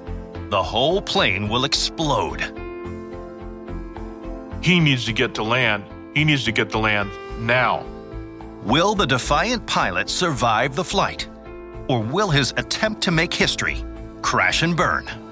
the 0.51 0.63
whole 0.63 1.01
plane 1.01 1.49
will 1.49 1.65
explode. 1.65 2.41
He 4.63 4.81
needs 4.81 5.05
to 5.05 5.13
get 5.13 5.35
to 5.35 5.45
land. 5.45 5.85
He 6.15 6.25
needs 6.25 6.45
to 6.45 6.53
get 6.53 6.71
to 6.71 6.79
land 6.79 7.11
now. 7.39 7.85
Will 8.65 8.95
the 8.95 9.07
defiant 9.07 9.65
pilot 9.67 10.09
survive 10.09 10.75
the 10.75 10.85
flight? 10.85 11.29
Or 11.89 12.01
will 12.01 12.31
his 12.31 12.53
attempt 12.57 13.03
to 13.03 13.11
make 13.11 13.33
history 13.33 13.85
crash 14.23 14.63
and 14.63 14.77
burn? 14.77 15.25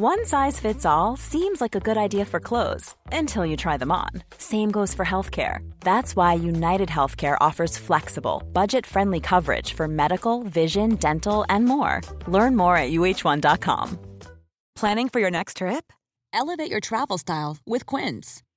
One 0.00 0.24
size 0.26 0.60
fits 0.60 0.86
all 0.86 1.16
seems 1.16 1.60
like 1.60 1.74
a 1.74 1.80
good 1.80 1.96
idea 1.96 2.24
for 2.24 2.38
clothes 2.38 2.94
until 3.10 3.44
you 3.44 3.56
try 3.56 3.76
them 3.76 3.90
on. 3.90 4.10
Same 4.38 4.70
goes 4.70 4.94
for 4.94 5.04
healthcare. 5.04 5.68
That's 5.80 6.14
why 6.14 6.34
United 6.34 6.88
Healthcare 6.88 7.36
offers 7.40 7.76
flexible, 7.76 8.44
budget 8.52 8.86
friendly 8.86 9.18
coverage 9.18 9.72
for 9.72 9.88
medical, 9.88 10.44
vision, 10.44 10.94
dental, 10.94 11.44
and 11.48 11.64
more. 11.64 12.00
Learn 12.28 12.56
more 12.56 12.76
at 12.76 12.92
uh1.com. 12.92 13.98
Planning 14.76 15.08
for 15.08 15.18
your 15.18 15.32
next 15.32 15.56
trip? 15.56 15.92
Elevate 16.32 16.70
your 16.70 16.80
travel 16.80 17.18
style 17.18 17.56
with 17.66 17.84
Quince. 17.84 18.44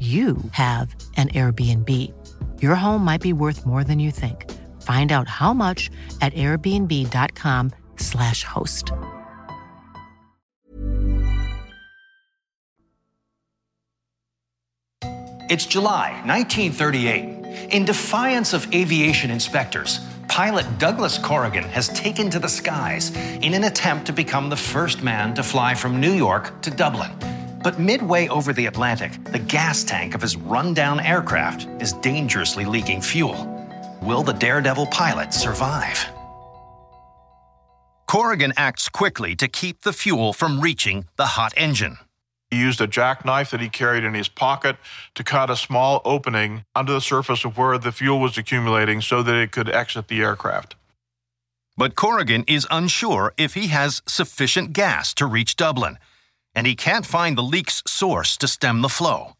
you 0.00 0.38
have 0.52 0.96
an 1.18 1.28
Airbnb. 1.28 1.90
Your 2.62 2.74
home 2.74 3.04
might 3.04 3.20
be 3.20 3.34
worth 3.34 3.66
more 3.66 3.84
than 3.84 3.98
you 3.98 4.10
think. 4.10 4.50
Find 4.80 5.12
out 5.12 5.28
how 5.28 5.52
much 5.52 5.90
at 6.22 6.32
airbnb.com/slash 6.32 8.44
host. 8.44 8.92
It's 15.50 15.66
July 15.66 16.12
1938. 16.24 17.72
In 17.72 17.84
defiance 17.84 18.54
of 18.54 18.72
aviation 18.72 19.30
inspectors, 19.30 20.00
pilot 20.28 20.78
Douglas 20.78 21.18
Corrigan 21.18 21.64
has 21.64 21.88
taken 21.88 22.30
to 22.30 22.38
the 22.38 22.48
skies 22.48 23.10
in 23.42 23.52
an 23.54 23.64
attempt 23.64 24.06
to 24.06 24.12
become 24.12 24.48
the 24.48 24.56
first 24.56 25.02
man 25.02 25.34
to 25.34 25.42
fly 25.42 25.74
from 25.74 26.00
New 26.00 26.12
York 26.12 26.62
to 26.62 26.70
Dublin. 26.70 27.10
But 27.62 27.78
midway 27.78 28.28
over 28.28 28.52
the 28.52 28.66
Atlantic, 28.66 29.22
the 29.24 29.38
gas 29.38 29.84
tank 29.84 30.14
of 30.14 30.22
his 30.22 30.36
rundown 30.36 30.98
aircraft 30.98 31.68
is 31.80 31.92
dangerously 31.94 32.64
leaking 32.64 33.02
fuel. 33.02 33.46
Will 34.02 34.22
the 34.22 34.32
daredevil 34.32 34.86
pilot 34.86 35.34
survive? 35.34 36.06
Corrigan 38.06 38.52
acts 38.56 38.88
quickly 38.88 39.36
to 39.36 39.46
keep 39.46 39.82
the 39.82 39.92
fuel 39.92 40.32
from 40.32 40.60
reaching 40.60 41.04
the 41.16 41.26
hot 41.26 41.52
engine. 41.56 41.98
He 42.50 42.58
used 42.58 42.80
a 42.80 42.88
jackknife 42.88 43.50
that 43.50 43.60
he 43.60 43.68
carried 43.68 44.02
in 44.02 44.14
his 44.14 44.28
pocket 44.28 44.76
to 45.14 45.22
cut 45.22 45.50
a 45.50 45.56
small 45.56 46.02
opening 46.04 46.64
under 46.74 46.92
the 46.92 47.00
surface 47.00 47.44
of 47.44 47.56
where 47.56 47.78
the 47.78 47.92
fuel 47.92 48.18
was 48.18 48.36
accumulating 48.36 49.00
so 49.00 49.22
that 49.22 49.36
it 49.36 49.52
could 49.52 49.68
exit 49.68 50.08
the 50.08 50.20
aircraft. 50.22 50.74
But 51.76 51.94
Corrigan 51.94 52.44
is 52.48 52.66
unsure 52.70 53.32
if 53.36 53.54
he 53.54 53.68
has 53.68 54.02
sufficient 54.06 54.72
gas 54.72 55.14
to 55.14 55.26
reach 55.26 55.54
Dublin, 55.54 55.96
and 56.54 56.66
he 56.66 56.74
can't 56.74 57.06
find 57.06 57.36
the 57.36 57.42
leak's 57.42 57.82
source 57.86 58.36
to 58.38 58.48
stem 58.48 58.82
the 58.82 58.88
flow. 58.88 59.34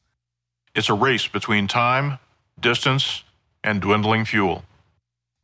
It's 0.75 0.88
a 0.88 0.95
race 0.95 1.26
between 1.26 1.67
time, 1.67 2.19
distance, 2.59 3.25
and 3.64 3.81
dwindling 3.81 4.25
fuel. 4.25 4.64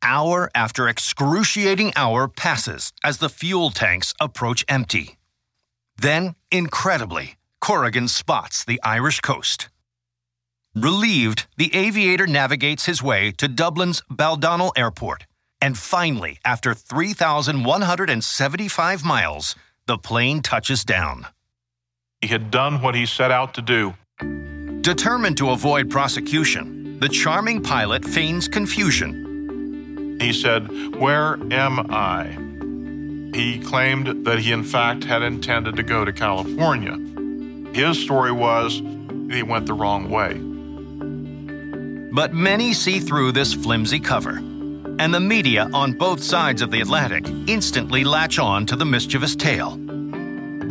Hour 0.02 0.50
after 0.54 0.88
excruciating 0.88 1.92
hour 1.96 2.28
passes 2.28 2.92
as 3.02 3.18
the 3.18 3.28
fuel 3.28 3.70
tanks 3.70 4.14
approach 4.20 4.64
empty. 4.68 5.16
Then, 5.96 6.36
incredibly, 6.50 7.36
Corrigan 7.60 8.08
spots 8.08 8.64
the 8.64 8.80
Irish 8.84 9.20
coast. 9.20 9.68
Relieved, 10.74 11.46
the 11.56 11.74
aviator 11.74 12.26
navigates 12.26 12.84
his 12.84 13.02
way 13.02 13.32
to 13.32 13.48
Dublin's 13.48 14.02
Baldonnel 14.10 14.72
Airport, 14.76 15.24
and 15.60 15.78
finally, 15.78 16.38
after 16.44 16.74
3,175 16.74 19.04
miles, 19.04 19.56
the 19.86 19.96
plane 19.96 20.42
touches 20.42 20.84
down. 20.84 21.26
He 22.20 22.28
had 22.28 22.50
done 22.50 22.80
what 22.80 22.94
he 22.94 23.06
set 23.06 23.30
out 23.30 23.54
to 23.54 23.62
do. 23.62 23.94
Determined 24.80 25.36
to 25.38 25.50
avoid 25.50 25.90
prosecution, 25.90 26.98
the 26.98 27.08
charming 27.08 27.62
pilot 27.62 28.04
feigns 28.04 28.48
confusion. 28.48 30.18
He 30.20 30.32
said, 30.32 30.96
Where 30.96 31.34
am 31.52 31.90
I? 31.90 32.28
He 33.36 33.58
claimed 33.58 34.24
that 34.24 34.38
he, 34.38 34.52
in 34.52 34.64
fact, 34.64 35.04
had 35.04 35.22
intended 35.22 35.76
to 35.76 35.82
go 35.82 36.04
to 36.06 36.12
California. 36.12 36.96
His 37.74 37.98
story 37.98 38.32
was 38.32 38.80
he 39.30 39.42
went 39.42 39.66
the 39.66 39.74
wrong 39.74 40.08
way. 40.08 40.40
But 42.14 42.32
many 42.32 42.72
see 42.72 42.98
through 42.98 43.32
this 43.32 43.52
flimsy 43.52 44.00
cover, 44.00 44.38
and 44.98 45.12
the 45.12 45.20
media 45.20 45.68
on 45.74 45.92
both 45.92 46.22
sides 46.22 46.62
of 46.62 46.70
the 46.70 46.80
Atlantic 46.80 47.26
instantly 47.46 48.04
latch 48.04 48.38
on 48.38 48.64
to 48.66 48.76
the 48.76 48.86
mischievous 48.86 49.36
tale. 49.36 49.78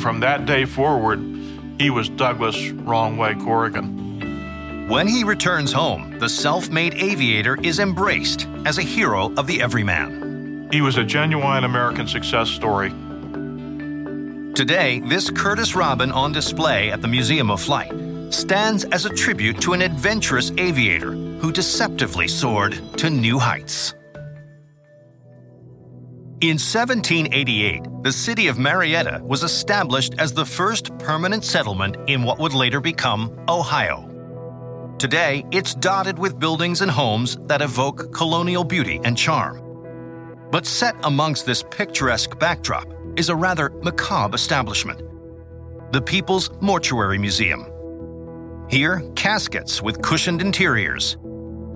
From 0.06 0.20
that 0.20 0.46
day 0.46 0.66
forward, 0.66 1.18
he 1.80 1.90
was 1.90 2.10
Douglas 2.10 2.70
Wrong 2.70 3.18
Way 3.18 3.34
Corrigan. 3.34 4.88
When 4.88 5.08
he 5.08 5.24
returns 5.24 5.74
home, 5.74 6.20
the 6.20 6.30
self 6.30 6.70
made 6.70 6.94
aviator 6.94 7.60
is 7.64 7.80
embraced 7.80 8.48
as 8.68 8.78
a 8.78 8.84
hero 8.84 9.34
of 9.34 9.48
the 9.48 9.60
everyman. 9.64 10.70
He 10.72 10.82
was 10.82 10.98
a 10.98 11.04
genuine 11.04 11.64
American 11.64 12.08
success 12.08 12.52
story. 12.52 12.90
Today, 14.54 15.00
this 15.00 15.32
Curtiss 15.32 15.74
Robin 15.76 16.12
on 16.12 16.32
display 16.32 16.92
at 16.92 17.02
the 17.02 17.08
Museum 17.08 17.50
of 17.50 17.60
Flight 17.60 17.92
stands 18.32 18.84
as 18.84 19.08
a 19.08 19.16
tribute 19.16 19.60
to 19.62 19.74
an 19.74 19.82
adventurous 19.82 20.52
aviator 20.60 21.14
who 21.14 21.52
deceptively 21.52 22.28
soared 22.28 22.80
to 23.00 23.10
new 23.10 23.40
heights. 23.40 23.96
In 26.42 26.58
1788, 26.58 28.04
the 28.04 28.12
city 28.12 28.50
of 28.50 28.60
Marietta 28.60 29.22
was 29.24 29.42
established 29.42 30.16
as 30.18 30.34
the 30.34 30.46
first 30.46 30.96
permanent 30.98 31.46
settlement 31.46 31.96
in 32.10 32.24
what 32.24 32.40
would 32.40 32.54
later 32.54 32.82
become 32.82 33.32
Ohio. 33.48 34.12
Today, 35.00 35.46
it's 35.52 35.76
dotted 35.76 36.20
with 36.20 36.38
buildings 36.38 36.82
and 36.82 36.92
homes 36.92 37.38
that 37.44 37.62
evoke 37.62 38.14
colonial 38.14 38.66
beauty 38.66 39.00
and 39.06 39.18
charm. 39.18 39.62
But 40.52 40.66
set 40.66 40.96
amongst 41.04 41.46
this 41.46 41.64
picturesque 41.64 42.38
backdrop 42.38 42.86
is 43.16 43.30
a 43.30 43.36
rather 43.36 43.70
macabre 43.82 44.36
establishment 44.36 45.04
the 45.94 46.02
People's 46.02 46.50
Mortuary 46.60 47.18
Museum. 47.18 47.72
Here, 48.70 49.02
caskets 49.16 49.82
with 49.82 50.02
cushioned 50.02 50.42
interiors, 50.42 51.16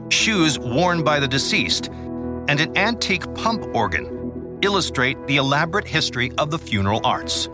shoes 0.10 0.60
worn 0.60 1.02
by 1.02 1.22
the 1.22 1.28
deceased, 1.30 1.88
and 2.50 2.60
an 2.60 2.78
antique 2.78 3.34
pump 3.36 3.64
organ 3.74 4.19
illustrate 4.62 5.18
the 5.28 5.38
elaborate 5.38 5.88
history 5.88 6.32
of 6.38 6.52
the 6.52 6.60
funeral 6.60 7.02
arts. 7.04 7.50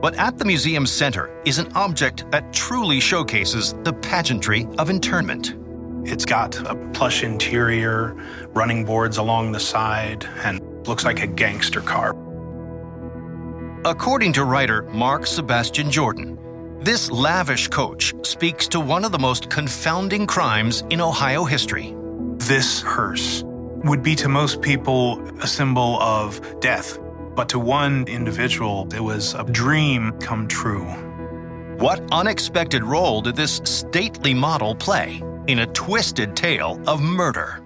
But 0.00 0.14
at 0.14 0.38
the 0.38 0.44
museum's 0.44 0.92
center 0.92 1.28
is 1.44 1.58
an 1.58 1.72
object 1.74 2.30
that 2.30 2.52
truly 2.52 3.00
showcases 3.00 3.74
the 3.82 3.92
pageantry 3.92 4.68
of 4.78 4.90
internment. 4.90 5.56
It's 6.04 6.24
got 6.24 6.56
a 6.60 6.76
plush 6.92 7.24
interior, 7.24 8.14
running 8.54 8.84
boards 8.84 9.18
along 9.18 9.52
the 9.52 9.60
side, 9.60 10.24
and 10.44 10.60
looks 10.86 11.04
like 11.04 11.20
a 11.22 11.26
gangster 11.26 11.80
car. 11.80 12.16
According 13.84 14.32
to 14.34 14.44
writer 14.44 14.82
Mark 14.82 15.26
Sebastian 15.26 15.90
Jordan, 15.90 16.38
this 16.80 17.10
lavish 17.10 17.66
coach 17.66 18.14
speaks 18.22 18.68
to 18.68 18.78
one 18.78 19.04
of 19.04 19.10
the 19.10 19.18
most 19.18 19.50
confounding 19.50 20.26
crimes 20.26 20.84
in 20.90 21.00
Ohio 21.00 21.44
history. 21.44 21.96
This 22.38 22.80
hearse 22.82 23.42
would 23.84 24.02
be 24.02 24.14
to 24.16 24.28
most 24.28 24.60
people 24.60 25.20
a 25.42 25.46
symbol 25.46 26.00
of 26.00 26.40
death, 26.60 26.98
but 27.34 27.48
to 27.50 27.58
one 27.58 28.06
individual, 28.08 28.88
it 28.94 29.00
was 29.00 29.34
a 29.34 29.44
dream 29.44 30.12
come 30.20 30.48
true. 30.48 30.84
What 31.78 32.02
unexpected 32.10 32.82
role 32.82 33.22
did 33.22 33.36
this 33.36 33.60
stately 33.64 34.34
model 34.34 34.74
play 34.74 35.22
in 35.46 35.60
a 35.60 35.66
twisted 35.66 36.34
tale 36.34 36.82
of 36.86 37.00
murder? 37.00 37.64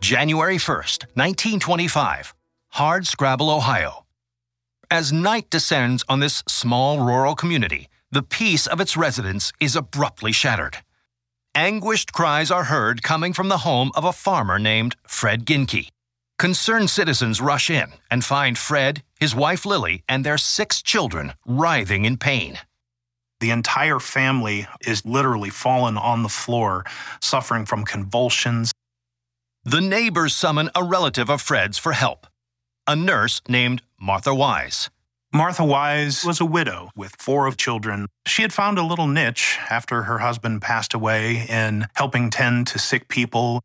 January 0.00 0.58
1st, 0.58 1.06
1925, 1.14 2.34
Hardscrabble, 2.74 3.56
Ohio. 3.56 4.04
As 4.90 5.12
night 5.12 5.50
descends 5.50 6.04
on 6.08 6.20
this 6.20 6.44
small 6.46 7.00
rural 7.00 7.34
community, 7.34 7.88
the 8.12 8.22
peace 8.22 8.66
of 8.68 8.80
its 8.80 8.96
residents 8.96 9.52
is 9.58 9.74
abruptly 9.74 10.30
shattered. 10.30 10.76
Anguished 11.56 12.12
cries 12.12 12.50
are 12.50 12.64
heard 12.64 13.04
coming 13.04 13.32
from 13.32 13.48
the 13.48 13.58
home 13.58 13.92
of 13.94 14.04
a 14.04 14.12
farmer 14.12 14.58
named 14.58 14.96
Fred 15.06 15.46
Gienke. 15.46 15.88
Concerned 16.36 16.90
citizens 16.90 17.40
rush 17.40 17.70
in 17.70 17.92
and 18.10 18.24
find 18.24 18.58
Fred, 18.58 19.04
his 19.20 19.36
wife 19.36 19.64
Lily, 19.64 20.02
and 20.08 20.24
their 20.24 20.36
six 20.36 20.82
children 20.82 21.34
writhing 21.46 22.06
in 22.06 22.16
pain. 22.16 22.58
The 23.38 23.50
entire 23.52 24.00
family 24.00 24.66
is 24.84 25.06
literally 25.06 25.50
fallen 25.50 25.96
on 25.96 26.24
the 26.24 26.28
floor, 26.28 26.84
suffering 27.20 27.66
from 27.66 27.84
convulsions. 27.84 28.72
The 29.62 29.80
neighbors 29.80 30.34
summon 30.34 30.70
a 30.74 30.82
relative 30.82 31.30
of 31.30 31.40
Fred's 31.40 31.78
for 31.78 31.92
help, 31.92 32.26
a 32.88 32.96
nurse 32.96 33.40
named 33.48 33.80
Martha 34.00 34.34
Wise. 34.34 34.90
Martha 35.36 35.64
Wise 35.64 36.24
was 36.24 36.40
a 36.40 36.44
widow 36.44 36.90
with 36.94 37.16
four 37.18 37.48
of 37.48 37.56
children. 37.56 38.06
She 38.24 38.42
had 38.42 38.52
found 38.52 38.78
a 38.78 38.86
little 38.86 39.08
niche 39.08 39.58
after 39.68 40.04
her 40.04 40.18
husband 40.18 40.62
passed 40.62 40.94
away 40.94 41.44
in 41.48 41.88
helping 41.96 42.30
tend 42.30 42.68
to 42.68 42.78
sick 42.78 43.08
people. 43.08 43.60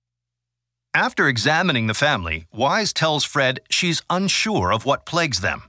After 0.95 1.27
examining 1.27 1.85
the 1.85 1.93
family, 1.93 2.47
Wise 2.51 2.91
tells 2.91 3.23
Fred 3.23 3.59
she's 3.69 4.01
unsure 4.09 4.73
of 4.73 4.83
what 4.83 5.05
plagues 5.05 5.41
them. 5.41 5.61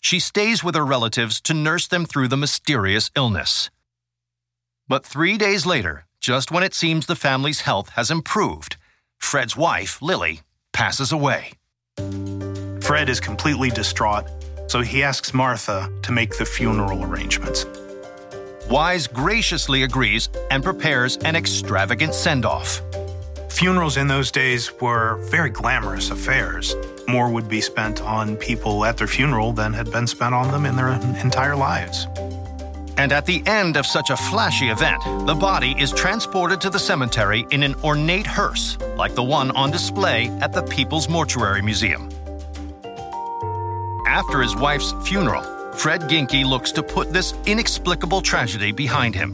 She 0.00 0.18
stays 0.18 0.64
with 0.64 0.74
her 0.74 0.84
relatives 0.84 1.40
to 1.42 1.54
nurse 1.54 1.86
them 1.86 2.06
through 2.06 2.26
the 2.26 2.36
mysterious 2.36 3.08
illness. 3.14 3.70
But 4.88 5.06
three 5.06 5.38
days 5.38 5.64
later, 5.64 6.06
just 6.20 6.50
when 6.50 6.64
it 6.64 6.74
seems 6.74 7.06
the 7.06 7.14
family's 7.14 7.60
health 7.60 7.90
has 7.90 8.10
improved, 8.10 8.76
Fred's 9.20 9.56
wife, 9.56 10.02
Lily, 10.02 10.40
passes 10.72 11.12
away. 11.12 11.52
Fred 12.82 13.08
is 13.08 13.20
completely 13.20 13.70
distraught, 13.70 14.26
so 14.70 14.82
he 14.82 15.02
asks 15.02 15.34
Martha 15.34 15.90
to 16.02 16.12
make 16.12 16.38
the 16.38 16.44
funeral 16.44 17.02
arrangements. 17.02 17.66
Wise 18.68 19.08
graciously 19.08 19.82
agrees 19.82 20.28
and 20.52 20.62
prepares 20.62 21.16
an 21.24 21.34
extravagant 21.34 22.14
send 22.14 22.46
off. 22.46 22.80
Funerals 23.48 23.96
in 23.96 24.06
those 24.06 24.30
days 24.30 24.70
were 24.80 25.16
very 25.28 25.50
glamorous 25.50 26.10
affairs. 26.10 26.76
More 27.08 27.28
would 27.28 27.48
be 27.48 27.60
spent 27.60 28.00
on 28.00 28.36
people 28.36 28.84
at 28.84 28.96
their 28.96 29.08
funeral 29.08 29.52
than 29.52 29.72
had 29.72 29.90
been 29.90 30.06
spent 30.06 30.36
on 30.36 30.52
them 30.52 30.64
in 30.64 30.76
their 30.76 30.90
entire 31.20 31.56
lives. 31.56 32.06
And 32.96 33.10
at 33.10 33.26
the 33.26 33.42
end 33.46 33.76
of 33.76 33.86
such 33.86 34.10
a 34.10 34.16
flashy 34.16 34.68
event, 34.68 35.02
the 35.26 35.34
body 35.34 35.74
is 35.80 35.90
transported 35.90 36.60
to 36.60 36.70
the 36.70 36.78
cemetery 36.78 37.44
in 37.50 37.64
an 37.64 37.74
ornate 37.82 38.26
hearse, 38.26 38.78
like 38.96 39.16
the 39.16 39.24
one 39.24 39.50
on 39.56 39.72
display 39.72 40.28
at 40.40 40.52
the 40.52 40.62
People's 40.62 41.08
Mortuary 41.08 41.60
Museum. 41.60 42.08
After 44.10 44.42
his 44.42 44.56
wife's 44.56 44.92
funeral, 45.04 45.44
Fred 45.72 46.00
Gienke 46.08 46.44
looks 46.44 46.72
to 46.72 46.82
put 46.82 47.12
this 47.12 47.32
inexplicable 47.46 48.20
tragedy 48.22 48.72
behind 48.72 49.14
him. 49.14 49.30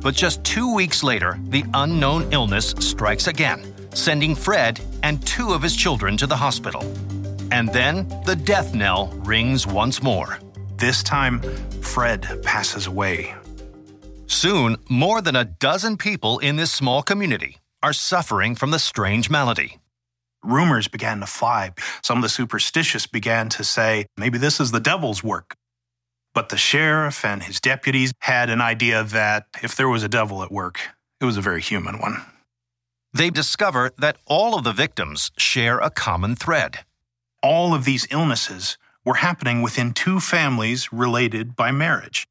But 0.00 0.14
just 0.14 0.44
two 0.44 0.72
weeks 0.72 1.02
later, 1.02 1.40
the 1.48 1.64
unknown 1.74 2.32
illness 2.32 2.76
strikes 2.78 3.26
again, 3.26 3.74
sending 3.94 4.36
Fred 4.36 4.80
and 5.02 5.20
two 5.26 5.50
of 5.54 5.60
his 5.60 5.74
children 5.74 6.16
to 6.18 6.28
the 6.28 6.36
hospital. 6.36 6.82
And 7.50 7.68
then 7.72 8.08
the 8.24 8.36
death 8.36 8.72
knell 8.76 9.08
rings 9.24 9.66
once 9.66 10.00
more. 10.00 10.38
This 10.76 11.02
time, 11.02 11.42
Fred 11.82 12.40
passes 12.44 12.86
away. 12.86 13.34
Soon, 14.28 14.76
more 14.88 15.20
than 15.20 15.34
a 15.34 15.44
dozen 15.44 15.96
people 15.96 16.38
in 16.38 16.54
this 16.54 16.70
small 16.70 17.02
community 17.02 17.58
are 17.82 17.92
suffering 17.92 18.54
from 18.54 18.70
the 18.70 18.78
strange 18.78 19.28
malady. 19.28 19.78
Rumors 20.42 20.88
began 20.88 21.20
to 21.20 21.26
fly. 21.26 21.72
Some 22.02 22.18
of 22.18 22.22
the 22.22 22.28
superstitious 22.28 23.06
began 23.06 23.48
to 23.50 23.64
say, 23.64 24.06
maybe 24.16 24.38
this 24.38 24.60
is 24.60 24.70
the 24.70 24.80
devil's 24.80 25.22
work. 25.22 25.54
But 26.34 26.50
the 26.50 26.56
sheriff 26.56 27.24
and 27.24 27.42
his 27.42 27.60
deputies 27.60 28.12
had 28.20 28.48
an 28.50 28.60
idea 28.60 29.02
that 29.02 29.46
if 29.62 29.74
there 29.74 29.88
was 29.88 30.02
a 30.02 30.08
devil 30.08 30.42
at 30.42 30.52
work, 30.52 30.80
it 31.20 31.24
was 31.24 31.36
a 31.36 31.40
very 31.40 31.60
human 31.60 31.98
one. 31.98 32.22
They 33.12 33.30
discover 33.30 33.90
that 33.98 34.18
all 34.26 34.56
of 34.56 34.64
the 34.64 34.72
victims 34.72 35.30
share 35.38 35.78
a 35.78 35.90
common 35.90 36.36
thread. 36.36 36.84
All 37.42 37.74
of 37.74 37.84
these 37.84 38.06
illnesses 38.10 38.78
were 39.04 39.14
happening 39.14 39.62
within 39.62 39.92
two 39.92 40.20
families 40.20 40.92
related 40.92 41.56
by 41.56 41.72
marriage. 41.72 42.28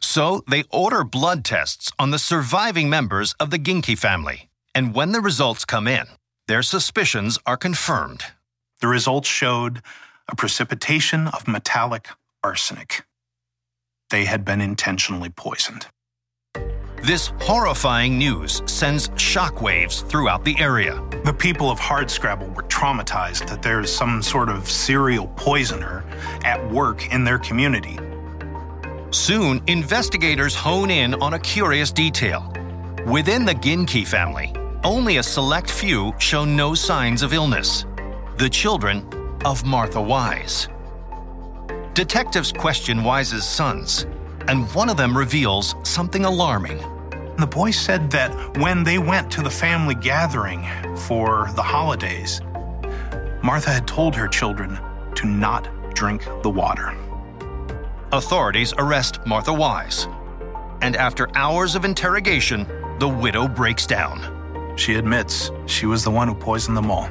So 0.00 0.42
they 0.48 0.64
order 0.70 1.02
blood 1.02 1.44
tests 1.44 1.90
on 1.98 2.12
the 2.12 2.18
surviving 2.18 2.88
members 2.88 3.34
of 3.40 3.50
the 3.50 3.58
Gienke 3.58 3.98
family. 3.98 4.48
And 4.74 4.94
when 4.94 5.12
the 5.12 5.20
results 5.20 5.64
come 5.64 5.88
in, 5.88 6.06
their 6.48 6.62
suspicions 6.62 7.38
are 7.46 7.58
confirmed. 7.58 8.24
The 8.80 8.88
results 8.88 9.28
showed 9.28 9.82
a 10.28 10.34
precipitation 10.34 11.28
of 11.28 11.46
metallic 11.46 12.08
arsenic. 12.42 13.04
They 14.10 14.24
had 14.24 14.46
been 14.46 14.62
intentionally 14.62 15.28
poisoned. 15.28 15.86
This 17.04 17.32
horrifying 17.40 18.18
news 18.18 18.62
sends 18.64 19.10
shockwaves 19.10 20.08
throughout 20.08 20.44
the 20.44 20.58
area. 20.58 21.00
The 21.24 21.34
people 21.34 21.70
of 21.70 21.78
Hardscrabble 21.78 22.56
were 22.56 22.64
traumatized 22.64 23.46
that 23.48 23.62
there's 23.62 23.92
some 23.92 24.22
sort 24.22 24.48
of 24.48 24.68
serial 24.68 25.28
poisoner 25.36 26.02
at 26.44 26.70
work 26.70 27.12
in 27.12 27.24
their 27.24 27.38
community. 27.38 27.98
Soon, 29.10 29.62
investigators 29.66 30.54
hone 30.54 30.90
in 30.90 31.14
on 31.14 31.34
a 31.34 31.38
curious 31.38 31.92
detail. 31.92 32.50
Within 33.06 33.44
the 33.44 33.54
Gienke 33.54 34.06
family, 34.06 34.52
only 34.84 35.16
a 35.16 35.22
select 35.22 35.70
few 35.70 36.14
show 36.18 36.44
no 36.44 36.74
signs 36.74 37.22
of 37.22 37.32
illness. 37.32 37.84
The 38.36 38.48
children 38.48 39.06
of 39.44 39.64
Martha 39.64 40.00
Wise. 40.00 40.68
Detectives 41.94 42.52
question 42.52 43.02
Wise's 43.02 43.44
sons, 43.44 44.06
and 44.46 44.72
one 44.74 44.88
of 44.88 44.96
them 44.96 45.16
reveals 45.16 45.74
something 45.82 46.24
alarming. 46.24 46.78
The 47.38 47.46
boy 47.46 47.72
said 47.72 48.10
that 48.12 48.56
when 48.58 48.84
they 48.84 48.98
went 48.98 49.30
to 49.32 49.42
the 49.42 49.50
family 49.50 49.94
gathering 49.94 50.66
for 50.96 51.50
the 51.54 51.62
holidays, 51.62 52.40
Martha 53.42 53.70
had 53.70 53.86
told 53.86 54.14
her 54.14 54.28
children 54.28 54.78
to 55.16 55.26
not 55.26 55.68
drink 55.94 56.24
the 56.42 56.50
water. 56.50 56.96
Authorities 58.12 58.72
arrest 58.78 59.18
Martha 59.26 59.52
Wise, 59.52 60.06
and 60.82 60.96
after 60.96 61.28
hours 61.36 61.74
of 61.74 61.84
interrogation, 61.84 62.66
the 63.00 63.08
widow 63.08 63.48
breaks 63.48 63.86
down. 63.86 64.37
She 64.78 64.94
admits 64.94 65.50
she 65.66 65.86
was 65.86 66.04
the 66.04 66.10
one 66.10 66.28
who 66.28 66.34
poisoned 66.34 66.76
them 66.76 66.88
all. 66.88 67.10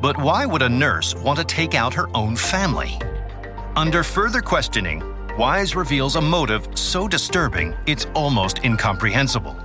But 0.00 0.16
why 0.16 0.46
would 0.46 0.62
a 0.62 0.68
nurse 0.68 1.16
want 1.16 1.36
to 1.40 1.44
take 1.44 1.74
out 1.74 1.92
her 1.94 2.06
own 2.14 2.36
family? 2.36 2.96
Under 3.74 4.04
further 4.04 4.40
questioning, 4.40 5.02
Wise 5.36 5.74
reveals 5.74 6.14
a 6.14 6.20
motive 6.20 6.68
so 6.74 7.08
disturbing 7.08 7.74
it's 7.86 8.06
almost 8.14 8.64
incomprehensible. 8.64 9.56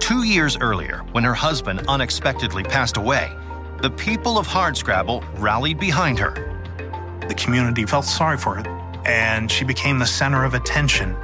Two 0.00 0.24
years 0.24 0.56
earlier, 0.56 1.02
when 1.12 1.22
her 1.22 1.34
husband 1.34 1.84
unexpectedly 1.86 2.64
passed 2.64 2.96
away, 2.96 3.30
the 3.80 3.90
people 3.90 4.38
of 4.38 4.48
Hardscrabble 4.48 5.24
rallied 5.38 5.78
behind 5.78 6.18
her. 6.18 6.32
The 7.28 7.34
community 7.34 7.86
felt 7.86 8.04
sorry 8.04 8.38
for 8.38 8.56
her, 8.56 8.66
and 9.06 9.50
she 9.50 9.64
became 9.64 10.00
the 10.00 10.06
center 10.06 10.44
of 10.44 10.54
attention. 10.54 11.16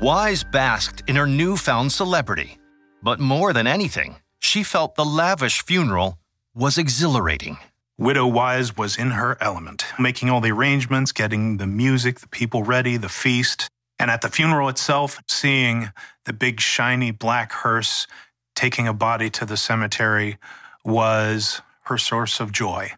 Wise 0.00 0.44
basked 0.44 1.02
in 1.08 1.16
her 1.16 1.26
newfound 1.26 1.90
celebrity, 1.90 2.57
but 3.02 3.20
more 3.20 3.52
than 3.52 3.66
anything, 3.66 4.16
she 4.38 4.62
felt 4.62 4.94
the 4.94 5.04
lavish 5.04 5.62
funeral 5.62 6.18
was 6.54 6.78
exhilarating. 6.78 7.58
Widow 7.98 8.26
Wise 8.26 8.76
was 8.76 8.96
in 8.96 9.12
her 9.12 9.36
element, 9.40 9.84
making 9.98 10.30
all 10.30 10.40
the 10.40 10.52
arrangements, 10.52 11.12
getting 11.12 11.56
the 11.56 11.66
music, 11.66 12.20
the 12.20 12.28
people 12.28 12.62
ready, 12.62 12.96
the 12.96 13.08
feast. 13.08 13.68
And 13.98 14.10
at 14.10 14.20
the 14.20 14.28
funeral 14.28 14.68
itself, 14.68 15.20
seeing 15.26 15.90
the 16.24 16.32
big 16.32 16.60
shiny 16.60 17.10
black 17.10 17.52
hearse 17.52 18.06
taking 18.54 18.86
a 18.86 18.92
body 18.92 19.30
to 19.30 19.44
the 19.44 19.56
cemetery 19.56 20.38
was 20.84 21.60
her 21.84 21.98
source 21.98 22.40
of 22.40 22.52
joy. 22.52 22.90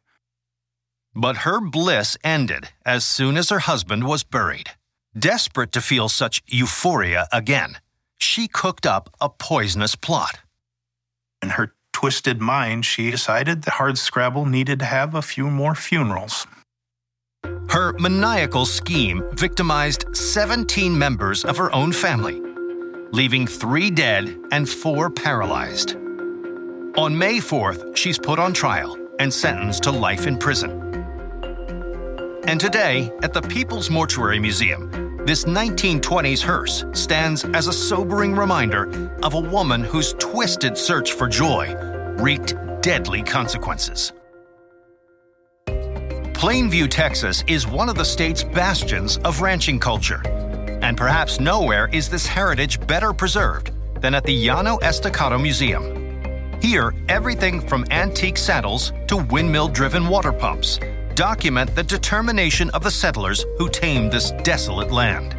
But 1.14 1.38
her 1.38 1.60
bliss 1.60 2.16
ended 2.22 2.68
as 2.84 3.04
soon 3.04 3.36
as 3.36 3.50
her 3.50 3.60
husband 3.60 4.06
was 4.06 4.22
buried. 4.22 4.70
Desperate 5.18 5.72
to 5.72 5.80
feel 5.80 6.08
such 6.08 6.42
euphoria 6.46 7.26
again, 7.32 7.78
she 8.20 8.46
cooked 8.48 8.86
up 8.86 9.10
a 9.20 9.28
poisonous 9.28 9.94
plot. 9.94 10.40
In 11.42 11.50
her 11.50 11.74
twisted 11.92 12.40
mind, 12.40 12.84
she 12.84 13.10
decided 13.10 13.62
that 13.62 13.74
Hardscrabble 13.74 14.48
needed 14.48 14.78
to 14.78 14.84
have 14.84 15.14
a 15.14 15.22
few 15.22 15.50
more 15.50 15.74
funerals. 15.74 16.46
Her 17.70 17.92
maniacal 17.98 18.66
scheme 18.66 19.22
victimized 19.32 20.04
17 20.14 20.96
members 20.98 21.44
of 21.44 21.56
her 21.56 21.72
own 21.74 21.92
family, 21.92 22.40
leaving 23.12 23.46
three 23.46 23.90
dead 23.90 24.36
and 24.52 24.68
four 24.68 25.08
paralyzed. 25.08 25.96
On 26.96 27.16
May 27.16 27.36
4th, 27.36 27.96
she's 27.96 28.18
put 28.18 28.38
on 28.38 28.52
trial 28.52 28.98
and 29.18 29.32
sentenced 29.32 29.84
to 29.84 29.90
life 29.90 30.26
in 30.26 30.36
prison. 30.36 30.70
And 32.44 32.60
today, 32.60 33.12
at 33.22 33.32
the 33.32 33.42
People's 33.42 33.90
Mortuary 33.90 34.40
Museum, 34.40 35.09
this 35.30 35.44
1920s 35.44 36.42
hearse 36.42 36.84
stands 36.92 37.44
as 37.54 37.68
a 37.68 37.72
sobering 37.72 38.34
reminder 38.34 39.12
of 39.22 39.34
a 39.34 39.38
woman 39.38 39.84
whose 39.84 40.12
twisted 40.14 40.76
search 40.76 41.12
for 41.12 41.28
joy 41.28 41.72
wreaked 42.18 42.56
deadly 42.82 43.22
consequences. 43.22 44.12
Plainview, 46.34 46.90
Texas 46.90 47.44
is 47.46 47.64
one 47.64 47.88
of 47.88 47.94
the 47.94 48.04
state's 48.04 48.42
bastions 48.42 49.18
of 49.18 49.40
ranching 49.40 49.78
culture, 49.78 50.20
and 50.82 50.96
perhaps 50.96 51.38
nowhere 51.38 51.88
is 51.92 52.08
this 52.08 52.26
heritage 52.26 52.84
better 52.88 53.12
preserved 53.12 53.70
than 54.00 54.16
at 54.16 54.24
the 54.24 54.48
Llano 54.48 54.78
Estacado 54.78 55.38
Museum. 55.38 56.58
Here, 56.60 56.92
everything 57.08 57.60
from 57.60 57.84
antique 57.92 58.36
saddles 58.36 58.92
to 59.06 59.18
windmill 59.18 59.68
driven 59.68 60.08
water 60.08 60.32
pumps 60.32 60.80
document 61.14 61.74
the 61.74 61.82
determination 61.82 62.70
of 62.70 62.82
the 62.82 62.90
settlers 62.90 63.44
who 63.58 63.68
tamed 63.68 64.12
this 64.12 64.30
desolate 64.42 64.90
land. 64.90 65.34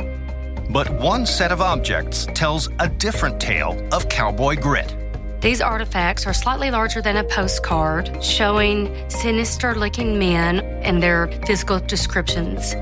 But 0.69 0.89
one 1.01 1.25
set 1.25 1.51
of 1.51 1.61
objects 1.61 2.27
tells 2.33 2.69
a 2.79 2.87
different 2.87 3.39
tale 3.39 3.77
of 3.91 4.07
cowboy 4.09 4.55
grit. 4.55 4.95
These 5.41 5.59
artifacts 5.59 6.27
are 6.27 6.33
slightly 6.33 6.69
larger 6.69 7.01
than 7.01 7.17
a 7.17 7.23
postcard, 7.23 8.23
showing 8.23 9.09
sinister 9.09 9.73
looking 9.73 10.19
men 10.19 10.59
and 10.83 11.01
their 11.01 11.27
physical 11.47 11.79
descriptions. 11.79 12.75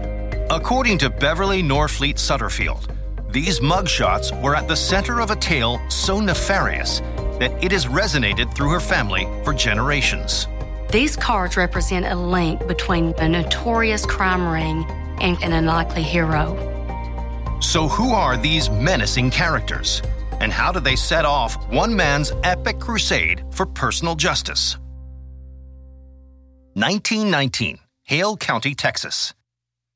According 0.50 0.98
to 1.00 1.10
Beverly 1.10 1.64
Norfleet 1.64 2.16
Sutterfield, 2.16 2.90
these 3.32 3.60
mugshots 3.60 4.32
were 4.42 4.56
at 4.56 4.68
the 4.68 4.76
center 4.76 5.22
of 5.22 5.32
a 5.32 5.36
tale 5.36 5.80
so 5.90 6.20
nefarious 6.20 7.00
that 7.40 7.52
it 7.64 7.72
has 7.72 7.86
resonated 7.86 8.54
through 8.56 8.72
her 8.72 8.80
family 8.80 9.28
for 9.44 9.54
generations. 9.54 10.48
These 10.92 11.16
cards 11.16 11.56
represent 11.56 12.08
a 12.08 12.16
link 12.16 12.66
between 12.68 13.14
a 13.20 13.30
notorious 13.30 14.08
crime 14.08 14.48
ring 14.48 14.84
and 15.22 15.38
an 15.44 15.54
unlikely 15.54 16.02
hero. 16.02 16.58
So, 17.62 17.88
who 17.88 18.14
are 18.14 18.36
these 18.36 18.72
menacing 18.72 19.30
characters? 19.30 20.02
And 20.40 20.52
how 20.52 20.72
do 20.72 20.80
they 20.80 20.96
set 20.96 21.26
off 21.26 21.70
one 21.70 21.96
man's 21.96 22.32
epic 22.44 22.80
crusade 22.80 23.44
for 23.52 23.68
personal 23.68 24.16
justice? 24.16 24.78
1919, 26.74 27.78
Hale 28.04 28.38
County, 28.38 28.74
Texas. 28.74 29.36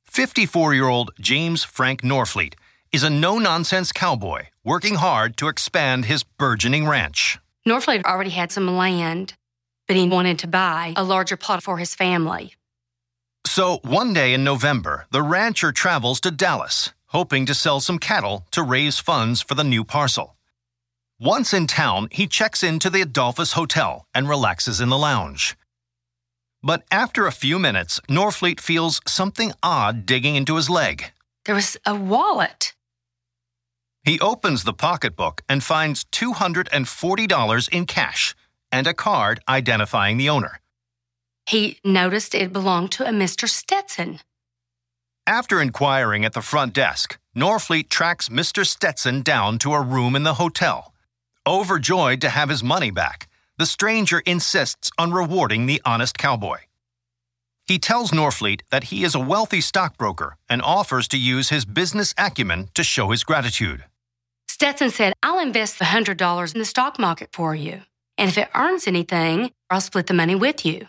54 0.06 0.76
year 0.76 0.88
old 0.88 1.10
James 1.20 1.64
Frank 1.64 2.04
Norfleet 2.04 2.54
is 2.92 3.02
a 3.02 3.10
no 3.10 3.40
nonsense 3.40 3.92
cowboy 3.92 4.44
working 4.64 4.96
hard 4.96 5.38
to 5.38 5.48
expand 5.48 6.06
his 6.06 6.24
burgeoning 6.24 6.86
ranch. 6.88 7.40
Norfleet 7.68 8.04
already 8.04 8.30
had 8.30 8.52
some 8.52 8.78
land, 8.78 9.34
but 9.88 9.96
he 9.96 10.08
wanted 10.08 10.40
to 10.40 10.48
buy 10.48 10.94
a 10.96 11.04
larger 11.04 11.38
plot 11.38 11.64
for 11.64 11.78
his 11.78 11.96
family. 11.96 12.54
So 13.46 13.80
one 13.84 14.14
day 14.14 14.34
in 14.34 14.44
November, 14.44 15.06
the 15.12 15.22
rancher 15.22 15.72
travels 15.72 16.20
to 16.22 16.32
Dallas, 16.32 16.92
hoping 17.08 17.46
to 17.46 17.54
sell 17.54 17.80
some 17.80 18.00
cattle 18.00 18.48
to 18.52 18.64
raise 18.64 19.00
funds 19.00 19.42
for 19.42 19.56
the 19.56 19.64
new 19.64 19.84
parcel. 19.84 20.36
Once 21.20 21.54
in 21.54 21.68
town, 21.68 22.08
he 22.12 22.28
checks 22.28 22.64
into 22.64 22.90
the 22.90 23.02
Adolphus 23.02 23.54
Hotel 23.54 24.08
and 24.14 24.28
relaxes 24.28 24.82
in 24.82 24.90
the 24.90 24.98
lounge. 24.98 25.56
But 26.64 26.84
after 26.90 27.28
a 27.28 27.32
few 27.32 27.60
minutes, 27.60 28.00
Norfleet 28.10 28.60
feels 28.60 29.02
something 29.06 29.52
odd 29.62 30.06
digging 30.06 30.36
into 30.36 30.56
his 30.56 30.70
leg. 30.70 31.12
There 31.46 31.56
was 31.56 31.78
a 31.86 31.94
wallet. 31.94 32.74
He 34.04 34.20
opens 34.20 34.64
the 34.64 34.74
pocketbook 34.74 35.44
and 35.48 35.64
finds 35.64 36.06
$240 36.06 37.70
in 37.70 37.86
cash 37.86 38.36
and 38.74 38.88
a 38.88 38.94
card 38.94 39.40
identifying 39.48 40.18
the 40.18 40.28
owner. 40.28 40.60
He 41.46 41.78
noticed 41.86 42.34
it 42.34 42.52
belonged 42.52 42.92
to 42.94 43.06
a 43.06 43.12
Mr. 43.12 43.48
Stetson. 43.48 44.20
After 45.28 45.62
inquiring 45.62 46.26
at 46.26 46.34
the 46.34 46.42
front 46.42 46.74
desk, 46.74 47.18
Norfleet 47.38 47.90
tracks 47.90 48.30
Mr. 48.30 48.66
Stetson 48.66 49.22
down 49.22 49.60
to 49.60 49.74
a 49.74 49.82
room 49.82 50.16
in 50.16 50.24
the 50.24 50.34
hotel. 50.34 50.94
Overjoyed 51.46 52.20
to 52.22 52.30
have 52.30 52.50
his 52.50 52.64
money 52.64 52.90
back, 52.90 53.30
the 53.58 53.66
stranger 53.66 54.20
insists 54.26 54.90
on 54.98 55.14
rewarding 55.14 55.66
the 55.66 55.82
honest 55.86 56.18
cowboy. 56.18 56.58
He 57.68 57.78
tells 57.78 58.12
Norfleet 58.12 58.62
that 58.72 58.86
he 58.86 59.04
is 59.04 59.16
a 59.16 59.20
wealthy 59.20 59.62
stockbroker 59.62 60.36
and 60.50 60.62
offers 60.62 61.08
to 61.10 61.18
use 61.18 61.50
his 61.50 61.64
business 61.64 62.14
acumen 62.18 62.70
to 62.74 62.84
show 62.84 63.12
his 63.12 63.24
gratitude. 63.24 63.86
Stetson 64.50 64.90
said, 64.90 65.14
I'll 65.22 65.40
invest 65.40 65.80
the 65.80 65.86
$100 65.86 66.54
in 66.54 66.60
the 66.60 66.66
stock 66.66 66.98
market 67.00 67.30
for 67.32 67.56
you. 67.56 67.82
And 68.18 68.30
if 68.30 68.38
it 68.38 68.50
earns 68.54 68.88
anything, 68.88 69.52
I'll 69.70 69.82
split 69.82 70.08
the 70.08 70.14
money 70.14 70.36
with 70.36 70.66
you. 70.66 70.88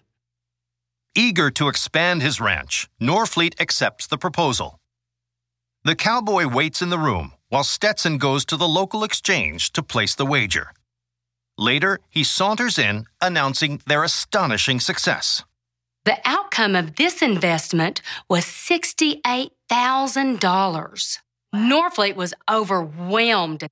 Eager 1.14 1.50
to 1.52 1.68
expand 1.68 2.22
his 2.22 2.40
ranch, 2.40 2.88
Norfleet 3.00 3.60
accepts 3.60 4.06
the 4.06 4.18
proposal. 4.18 4.80
The 5.84 5.94
cowboy 5.94 6.48
waits 6.48 6.82
in 6.82 6.90
the 6.90 6.98
room 6.98 7.32
while 7.50 7.62
Stetson 7.62 8.18
goes 8.18 8.44
to 8.46 8.56
the 8.56 8.66
local 8.66 9.04
exchange 9.04 9.70
to 9.72 9.82
place 9.82 10.14
the 10.14 10.26
wager. 10.26 10.72
Later, 11.56 12.00
he 12.08 12.24
saunters 12.24 12.78
in, 12.78 13.06
announcing 13.20 13.80
their 13.86 14.02
astonishing 14.02 14.80
success. 14.80 15.44
The 16.04 16.18
outcome 16.24 16.74
of 16.74 16.96
this 16.96 17.22
investment 17.22 18.02
was 18.28 18.44
$68,000. 18.44 21.18
Norfleet 21.54 22.16
was 22.16 22.34
overwhelmed. 22.50 23.68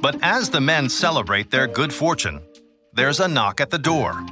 But 0.00 0.18
as 0.22 0.48
the 0.48 0.60
men 0.60 0.88
celebrate 0.88 1.50
their 1.50 1.66
good 1.66 1.92
fortune, 1.92 2.40
there's 2.94 3.20
a 3.20 3.28
knock 3.28 3.60
at 3.60 3.70
the 3.70 3.78
door. 3.78 4.24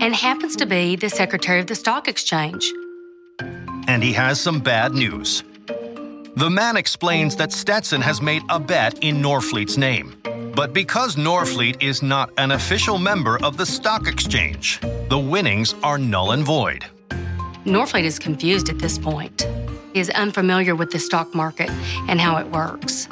And 0.00 0.14
happens 0.14 0.56
to 0.56 0.66
be 0.66 0.96
the 0.96 1.08
secretary 1.08 1.60
of 1.60 1.66
the 1.66 1.74
stock 1.74 2.08
exchange. 2.08 2.72
And 3.86 4.02
he 4.02 4.12
has 4.12 4.40
some 4.40 4.60
bad 4.60 4.92
news. 4.92 5.44
The 6.36 6.50
man 6.50 6.76
explains 6.76 7.36
that 7.36 7.52
Stetson 7.52 8.00
has 8.00 8.20
made 8.20 8.42
a 8.48 8.60
bet 8.60 8.98
in 9.02 9.22
Norfleet's 9.22 9.76
name. 9.76 10.16
But 10.54 10.72
because 10.72 11.16
Norfleet 11.16 11.82
is 11.82 12.02
not 12.02 12.30
an 12.36 12.52
official 12.52 12.98
member 12.98 13.38
of 13.44 13.56
the 13.56 13.66
stock 13.66 14.08
exchange, 14.08 14.80
the 15.08 15.18
winnings 15.18 15.74
are 15.82 15.98
null 15.98 16.32
and 16.32 16.44
void. 16.44 16.84
Norfleet 17.64 18.04
is 18.04 18.18
confused 18.18 18.68
at 18.68 18.78
this 18.78 18.98
point. 18.98 19.46
He 19.94 20.00
is 20.00 20.10
unfamiliar 20.10 20.74
with 20.74 20.90
the 20.90 20.98
stock 20.98 21.34
market 21.34 21.70
and 22.08 22.20
how 22.20 22.36
it 22.36 22.48
works. 22.50 23.08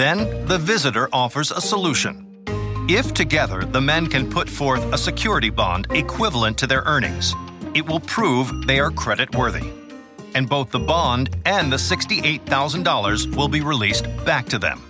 Then 0.00 0.46
the 0.46 0.56
visitor 0.56 1.10
offers 1.12 1.50
a 1.50 1.60
solution. 1.60 2.42
If 2.88 3.12
together 3.12 3.66
the 3.66 3.82
men 3.82 4.06
can 4.06 4.30
put 4.30 4.48
forth 4.48 4.82
a 4.94 4.96
security 4.96 5.50
bond 5.50 5.88
equivalent 5.90 6.56
to 6.56 6.66
their 6.66 6.80
earnings, 6.86 7.34
it 7.74 7.86
will 7.86 8.00
prove 8.00 8.50
they 8.66 8.80
are 8.80 8.90
credit 8.90 9.34
worthy. 9.34 9.70
And 10.34 10.48
both 10.48 10.70
the 10.70 10.78
bond 10.78 11.36
and 11.44 11.70
the 11.70 11.76
$68,000 11.76 13.36
will 13.36 13.48
be 13.48 13.60
released 13.60 14.06
back 14.24 14.46
to 14.46 14.58
them. 14.58 14.80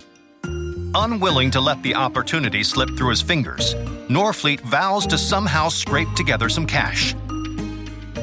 Unwilling 0.95 1.51
to 1.51 1.59
let 1.59 1.83
the 1.83 1.95
opportunity 1.95 2.63
slip 2.63 2.95
through 2.95 3.09
his 3.09 3.21
fingers, 3.21 3.75
Norfleet 4.07 4.61
vows 4.61 5.05
to 5.07 5.17
somehow 5.17 5.67
scrape 5.67 6.13
together 6.15 6.47
some 6.47 6.65
cash. 6.65 7.15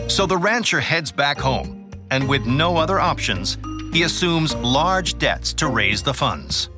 So 0.09 0.25
the 0.25 0.39
rancher 0.39 0.81
heads 0.81 1.13
back 1.13 1.39
home, 1.39 1.91
and 2.11 2.27
with 2.27 2.47
no 2.47 2.79
other 2.79 2.99
options, 2.99 3.59
he 3.93 4.03
assumes 4.03 4.55
large 4.57 5.19
debts 5.19 5.53
to 5.55 5.69
raise 5.69 6.03
the 6.03 6.15
funds. 6.15 6.71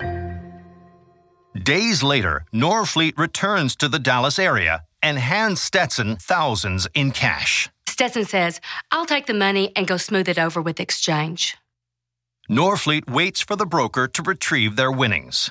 Days 1.62 2.02
later, 2.02 2.44
Norfleet 2.54 3.18
returns 3.18 3.76
to 3.76 3.88
the 3.88 3.98
Dallas 3.98 4.38
area 4.38 4.84
and 5.02 5.18
hands 5.18 5.60
Stetson 5.60 6.16
thousands 6.16 6.86
in 6.94 7.10
cash. 7.10 7.68
Stetson 7.88 8.24
says, 8.24 8.60
I'll 8.90 9.06
take 9.06 9.26
the 9.26 9.34
money 9.34 9.72
and 9.76 9.86
go 9.86 9.96
smooth 9.96 10.28
it 10.28 10.38
over 10.38 10.62
with 10.62 10.80
exchange. 10.80 11.56
Norfleet 12.48 13.10
waits 13.10 13.40
for 13.40 13.56
the 13.56 13.66
broker 13.66 14.08
to 14.08 14.22
retrieve 14.22 14.76
their 14.76 14.90
winnings. 14.90 15.50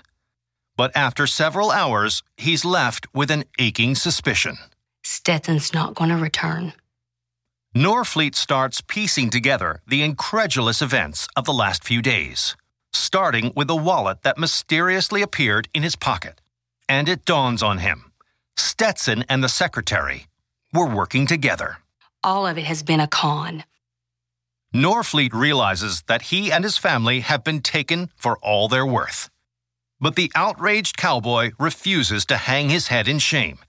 But 0.76 0.92
after 0.96 1.28
several 1.28 1.72
hours, 1.72 2.24
he's 2.38 2.66
left 2.66 3.06
with 3.14 3.30
an 3.32 3.44
aching 3.60 3.96
suspicion. 3.96 4.58
Stetson's 5.04 5.74
not 5.74 5.96
going 5.96 6.10
to 6.10 6.18
return. 6.18 6.74
Norfleet 7.76 8.34
starts 8.34 8.82
piecing 8.82 9.30
together 9.30 9.82
the 9.86 10.02
incredulous 10.02 10.82
events 10.82 11.28
of 11.36 11.46
the 11.46 11.54
last 11.54 11.84
few 11.84 12.02
days, 12.02 12.56
starting 12.92 13.54
with 13.56 13.70
a 13.70 13.76
wallet 13.76 14.24
that 14.24 14.40
mysteriously 14.40 15.22
appeared 15.22 15.70
in 15.72 15.84
his 15.84 15.96
pocket. 15.96 16.42
And 16.88 17.08
it 17.08 17.26
dawns 17.26 17.62
on 17.62 17.78
him 17.78 18.12
Stetson 18.58 19.24
and 19.30 19.44
the 19.44 19.50
secretary 19.50 20.26
were 20.74 20.88
working 20.88 21.28
together. 21.28 21.78
All 22.24 22.48
of 22.48 22.58
it 22.58 22.66
has 22.66 22.82
been 22.82 23.00
a 23.00 23.08
con. 23.08 23.64
Norfleet 24.74 25.34
realizes 25.34 26.02
that 26.08 26.24
he 26.24 26.52
and 26.52 26.64
his 26.64 26.78
family 26.78 27.20
have 27.20 27.44
been 27.44 27.62
taken 27.62 28.10
for 28.16 28.40
all 28.40 28.68
they're 28.68 28.86
worth. 28.86 29.30
But 30.00 30.16
the 30.16 30.32
outraged 30.34 30.98
cowboy 30.98 31.52
refuses 31.60 32.26
to 32.26 32.38
hang 32.38 32.70
his 32.70 32.88
head 32.88 33.08
in 33.08 33.20
shame. 33.20 33.60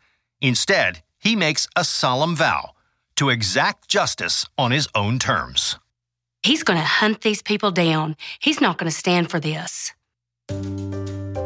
Instead, 0.41 1.03
he 1.19 1.37
makes 1.37 1.69
a 1.77 1.85
solemn 1.85 2.35
vow 2.35 2.73
to 3.21 3.29
exact 3.29 3.87
justice 3.87 4.47
on 4.57 4.71
his 4.71 4.89
own 4.95 5.19
terms. 5.19 5.79
He's 6.43 6.63
going 6.63 6.79
to 6.79 6.85
hunt 6.85 7.21
these 7.21 7.43
people 7.43 7.71
down. 7.71 8.17
He's 8.39 8.63
not 8.63 8.79
going 8.79 8.91
to 8.91 8.97
stand 8.97 9.31
for 9.31 9.39
this. 9.39 9.93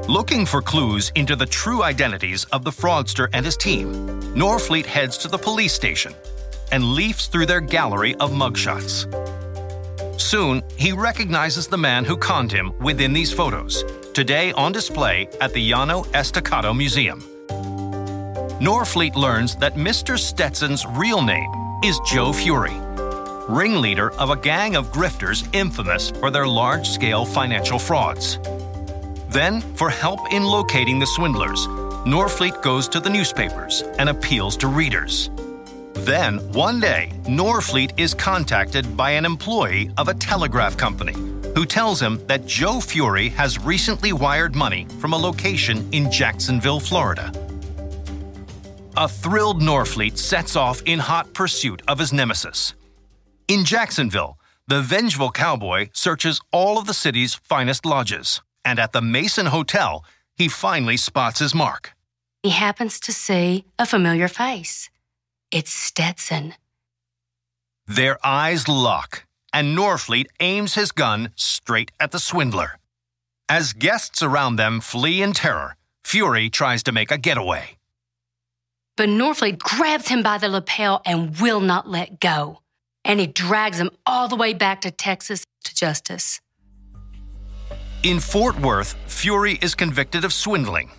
Looking 0.09 0.47
for 0.47 0.63
clues 0.63 1.11
into 1.17 1.35
the 1.35 1.47
true 1.47 1.83
identities 1.83 2.45
of 2.53 2.63
the 2.63 2.71
fraudster 2.71 3.27
and 3.33 3.45
his 3.45 3.57
team, 3.57 3.93
Norfleet 4.37 4.87
heads 4.87 5.19
to 5.19 5.27
the 5.27 5.37
police 5.37 5.73
station 5.73 6.15
and 6.71 6.95
leafs 6.95 7.27
through 7.27 7.47
their 7.47 7.61
gallery 7.61 8.15
of 8.21 8.31
mugshots. 8.31 9.11
Soon, 10.21 10.63
he 10.77 10.93
recognizes 10.93 11.67
the 11.67 11.77
man 11.77 12.05
who 12.05 12.17
conned 12.17 12.53
him 12.53 12.73
within 12.79 13.13
these 13.13 13.33
photos, 13.33 13.83
today 14.13 14.53
on 14.53 14.71
display 14.71 15.29
at 15.41 15.53
the 15.53 15.73
Llano 15.73 16.05
Estacado 16.15 16.73
Museum. 16.73 17.21
Norfleet 18.61 19.17
learns 19.17 19.57
that 19.57 19.75
Mr. 19.75 20.17
Stetson's 20.17 20.87
real 20.87 21.21
name 21.21 21.64
is 21.85 22.01
Joe 22.01 22.31
Furey, 22.31 22.75
ringleader 23.47 24.13
of 24.13 24.31
a 24.31 24.37
gang 24.37 24.75
of 24.75 24.91
grifters 24.91 25.47
infamous 25.55 26.09
for 26.13 26.31
their 26.31 26.47
large 26.47 26.89
scale 26.89 27.27
financial 27.27 27.79
frauds. 27.79 28.39
Then, 29.29 29.61
for 29.61 29.91
help 29.91 30.33
in 30.33 30.45
locating 30.45 30.99
the 30.99 31.07
swindlers, 31.07 31.67
Norfleet 32.07 32.63
goes 32.63 32.89
to 32.89 33.01
the 33.01 33.11
newspapers 33.11 33.83
and 33.99 34.09
appeals 34.09 34.57
to 34.59 34.67
readers. 34.67 35.29
Then, 35.93 36.39
one 36.55 36.81
day, 36.81 37.13
Norfleet 37.25 37.93
is 37.99 38.15
contacted 38.15 38.97
by 38.97 39.11
an 39.11 39.27
employee 39.27 39.91
of 39.99 40.09
a 40.09 40.15
telegraph 40.15 40.79
company 40.79 41.13
who 41.55 41.67
tells 41.67 42.01
him 42.01 42.19
that 42.29 42.47
Joe 42.47 42.79
Furey 42.79 43.31
has 43.33 43.59
recently 43.59 44.15
wired 44.15 44.55
money 44.55 44.87
from 45.01 45.13
a 45.13 45.19
location 45.19 45.87
in 45.93 46.11
Jacksonville, 46.11 46.81
Florida. 46.81 47.31
A 48.97 49.09
thrilled 49.09 49.61
Norfleet 49.61 50.17
sets 50.17 50.55
off 50.55 50.81
in 50.83 51.01
hot 51.01 51.33
pursuit 51.35 51.83
of 51.89 51.99
his 51.99 52.13
nemesis. 52.13 52.75
In 53.49 53.65
Jacksonville, 53.65 54.39
the 54.69 54.83
vengeful 54.83 55.33
cowboy 55.33 55.89
searches 55.93 56.41
all 56.53 56.79
of 56.79 56.87
the 56.87 56.95
city's 56.95 57.35
finest 57.35 57.85
lodges, 57.85 58.41
and 58.65 58.79
at 58.79 58.93
the 58.93 59.03
Mason 59.03 59.47
Hotel, 59.47 60.05
he 60.37 60.47
finally 60.47 60.97
spots 60.97 61.41
his 61.41 61.57
mark. 61.57 61.93
He 62.45 62.51
happens 62.51 63.01
to 63.01 63.13
see 63.13 63.65
a 63.81 63.85
familiar 63.85 64.29
face. 64.29 64.91
It's 65.51 65.73
Stetson. 65.73 66.55
Their 67.89 68.25
eyes 68.25 68.69
lock, 68.69 69.27
and 69.53 69.77
Norfleet 69.77 70.27
aims 70.39 70.75
his 70.75 70.93
gun 70.93 71.31
straight 71.35 71.91
at 71.99 72.13
the 72.13 72.21
swindler. 72.21 72.79
As 73.49 73.73
guests 73.73 74.23
around 74.23 74.55
them 74.55 74.81
flee 74.81 75.21
in 75.21 75.33
terror, 75.33 75.75
Furey 76.05 76.49
tries 76.49 76.85
to 76.85 76.93
make 76.93 77.11
a 77.11 77.19
getaway. 77.19 77.77
But 78.97 79.09
Norfleet 79.09 79.59
grabs 79.59 80.09
him 80.09 80.23
by 80.23 80.39
the 80.39 80.49
lapel 80.49 81.03
and 81.05 81.39
will 81.41 81.61
not 81.61 81.89
let 81.89 82.21
go. 82.21 82.61
And 83.05 83.19
he 83.19 83.27
drags 83.27 83.79
him 83.79 83.91
all 84.07 84.29
the 84.29 84.37
way 84.37 84.55
back 84.55 84.81
to 84.83 84.91
Texas 84.91 85.45
to 85.65 85.75
justice. 85.75 86.41
In 88.05 88.21
Fort 88.21 88.59
Worth, 88.61 88.95
Furey 89.09 89.63
is 89.63 89.75
convicted 89.75 90.25
of 90.25 90.33
swindling. 90.33 90.91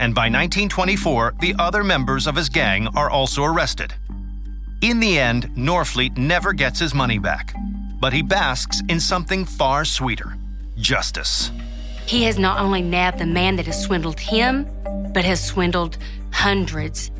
And 0.00 0.14
by 0.14 0.28
1924, 0.28 1.34
the 1.40 1.54
other 1.58 1.84
members 1.84 2.26
of 2.26 2.36
his 2.36 2.48
gang 2.48 2.88
are 2.96 3.08
also 3.08 3.44
arrested. 3.44 3.94
In 4.82 5.00
the 5.00 5.18
end, 5.18 5.44
Norfleet 5.56 6.16
never 6.18 6.52
gets 6.52 6.78
his 6.78 6.94
money 6.94 7.18
back, 7.18 7.54
but 8.00 8.12
he 8.12 8.20
basks 8.20 8.82
in 8.88 9.00
something 9.00 9.44
far 9.44 9.84
sweeter 9.84 10.36
justice. 10.76 11.50
He 12.06 12.24
has 12.24 12.38
not 12.38 12.60
only 12.60 12.82
nabbed 12.82 13.18
the 13.18 13.26
man 13.26 13.56
that 13.56 13.66
has 13.66 13.82
swindled 13.82 14.20
him, 14.20 14.66
but 15.14 15.24
has 15.24 15.42
swindled 15.42 15.96
hundreds. 16.34 17.10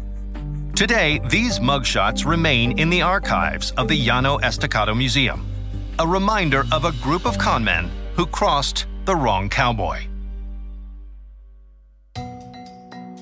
Today, 0.74 1.20
these 1.30 1.60
mugshots 1.60 2.26
remain 2.26 2.78
in 2.78 2.90
the 2.90 3.00
archives 3.00 3.70
of 3.78 3.86
the 3.86 3.96
Llano 3.96 4.38
Estacado 4.38 4.92
Museum, 4.92 5.46
a 6.00 6.06
reminder 6.06 6.64
of 6.72 6.84
a 6.84 6.92
group 7.00 7.24
of 7.24 7.38
conmen 7.38 7.88
who 8.16 8.26
crossed 8.26 8.86
the 9.04 9.14
wrong 9.14 9.48
cowboy. 9.48 10.00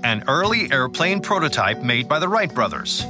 An 0.02 0.24
early 0.26 0.72
airplane 0.72 1.20
prototype 1.20 1.82
made 1.82 2.08
by 2.08 2.18
the 2.18 2.28
Wright 2.28 2.52
brothers, 2.52 3.02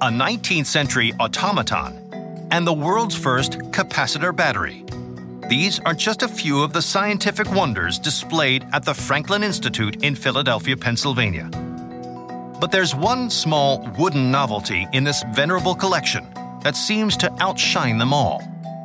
a 0.00 0.08
19th 0.08 0.66
century 0.66 1.12
automaton, 1.20 2.48
and 2.50 2.66
the 2.66 2.72
world's 2.72 3.14
first 3.14 3.52
capacitor 3.70 4.34
battery. 4.34 4.84
These 5.48 5.78
are 5.80 5.94
just 5.94 6.22
a 6.22 6.28
few 6.28 6.62
of 6.62 6.72
the 6.72 6.80
scientific 6.80 7.52
wonders 7.52 7.98
displayed 7.98 8.66
at 8.72 8.84
the 8.84 8.94
Franklin 8.94 9.44
Institute 9.44 10.02
in 10.02 10.16
Philadelphia, 10.16 10.76
Pennsylvania. 10.76 11.50
But 12.60 12.70
there's 12.70 12.94
one 12.94 13.30
small 13.30 13.86
wooden 13.98 14.30
novelty 14.30 14.86
in 14.92 15.04
this 15.04 15.24
venerable 15.32 15.74
collection 15.74 16.26
that 16.62 16.76
seems 16.76 17.16
to 17.18 17.32
outshine 17.42 17.98
them 17.98 18.12
all. 18.12 18.42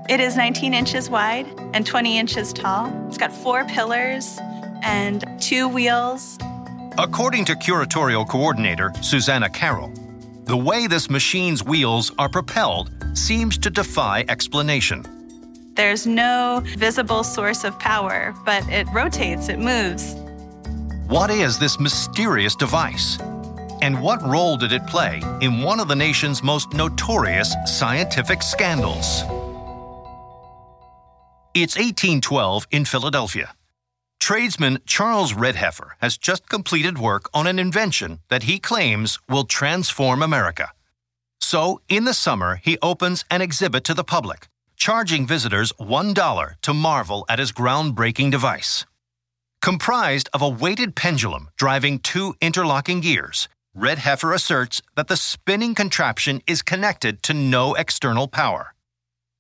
It 0.10 0.20
is 0.20 0.36
19 0.36 0.74
inches 0.74 1.10
wide 1.10 1.48
and 1.74 1.86
20 1.86 2.18
inches 2.18 2.52
tall. 2.52 2.92
It's 3.08 3.18
got 3.18 3.32
four 3.32 3.64
pillars 3.66 4.40
and 4.82 5.24
two 5.40 5.68
wheels. 5.68 6.38
According 6.98 7.46
to 7.46 7.56
curatorial 7.56 8.28
coordinator 8.28 8.92
Susanna 9.02 9.50
Carroll, 9.50 9.94
the 10.46 10.58
way 10.58 10.88
this 10.88 11.10
machine's 11.10 11.64
wheels 11.64 12.12
are 12.18 12.28
propelled 12.28 12.92
seems 13.14 13.58
to 13.60 13.70
defy 13.70 14.26
explanation. 14.28 15.06
There's 15.76 16.08
no 16.08 16.64
visible 16.76 17.24
source 17.24 17.64
of 17.64 17.78
power, 17.80 18.34
but 18.46 18.68
it 18.68 18.88
rotates, 18.92 19.48
it 19.48 19.60
moves. 19.60 20.16
What 21.08 21.30
is 21.30 21.60
this 21.60 21.80
mysterious 21.80 22.56
device? 22.56 23.20
And 23.82 24.02
what 24.02 24.22
role 24.22 24.58
did 24.58 24.72
it 24.72 24.86
play 24.88 25.22
in 25.42 25.62
one 25.62 25.80
of 25.80 25.88
the 25.88 25.96
nation's 25.96 26.44
most 26.44 26.74
notorious 26.74 27.56
scientific 27.66 28.42
scandals? 28.44 29.24
It's 31.54 31.76
1812 31.76 32.68
in 32.72 32.86
Philadelphia. 32.86 33.54
Tradesman 34.20 34.80
Charles 34.86 35.34
Redheffer 35.34 35.92
has 36.02 36.18
just 36.18 36.50
completed 36.50 36.98
work 36.98 37.30
on 37.34 37.48
an 37.48 37.58
invention 37.58 38.20
that 38.30 38.44
he 38.44 38.60
claims 38.60 39.18
will 39.30 39.46
transform 39.46 40.22
America. 40.22 40.72
So, 41.40 41.82
in 41.88 42.04
the 42.04 42.14
summer, 42.14 42.60
he 42.62 42.78
opens 42.82 43.26
an 43.32 43.42
exhibit 43.42 43.84
to 43.86 43.94
the 43.94 44.04
public 44.04 44.48
charging 44.80 45.28
visitors 45.28 45.72
$1 45.74 46.54
to 46.62 46.74
marvel 46.74 47.26
at 47.30 47.38
his 47.38 47.52
groundbreaking 47.52 48.32
device. 48.32 48.86
Comprised 49.62 50.30
of 50.34 50.42
a 50.42 50.50
weighted 50.50 50.96
pendulum 50.96 51.50
driving 51.58 52.00
two 52.00 52.34
interlocking 52.42 53.02
gears, 53.02 53.50
Redheffer 53.78 54.34
asserts 54.34 54.82
that 54.96 55.08
the 55.08 55.18
spinning 55.18 55.76
contraption 55.76 56.42
is 56.48 56.62
connected 56.62 57.22
to 57.24 57.34
no 57.34 57.76
external 57.76 58.28
power. 58.28 58.74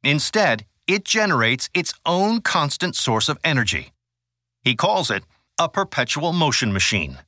Instead, 0.03 0.65
it 0.87 1.03
generates 1.03 1.69
its 1.73 1.93
own 2.05 2.41
constant 2.41 2.95
source 2.95 3.29
of 3.29 3.37
energy. 3.43 3.91
He 4.61 4.75
calls 4.75 5.11
it 5.11 5.23
a 5.59 5.67
perpetual 5.67 6.33
motion 6.33 6.71
machine. 6.71 7.19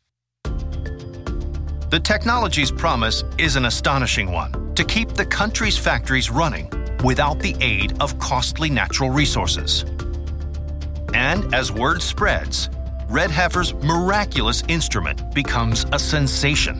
The 0.43 1.99
technology's 2.01 2.71
promise 2.71 3.23
is 3.37 3.55
an 3.57 3.65
astonishing 3.65 4.31
one 4.31 4.73
to 4.75 4.85
keep 4.85 5.09
the 5.09 5.25
country's 5.25 5.77
factories 5.77 6.29
running 6.29 6.69
without 7.03 7.39
the 7.39 7.55
aid 7.59 7.99
of 8.01 8.17
costly 8.19 8.69
natural 8.69 9.09
resources. 9.09 9.83
And 11.13 11.53
as 11.53 11.71
word 11.71 12.01
spreads, 12.01 12.69
Redheffer's 13.11 13.73
miraculous 13.83 14.63
instrument 14.69 15.33
becomes 15.33 15.85
a 15.91 15.99
sensation. 15.99 16.79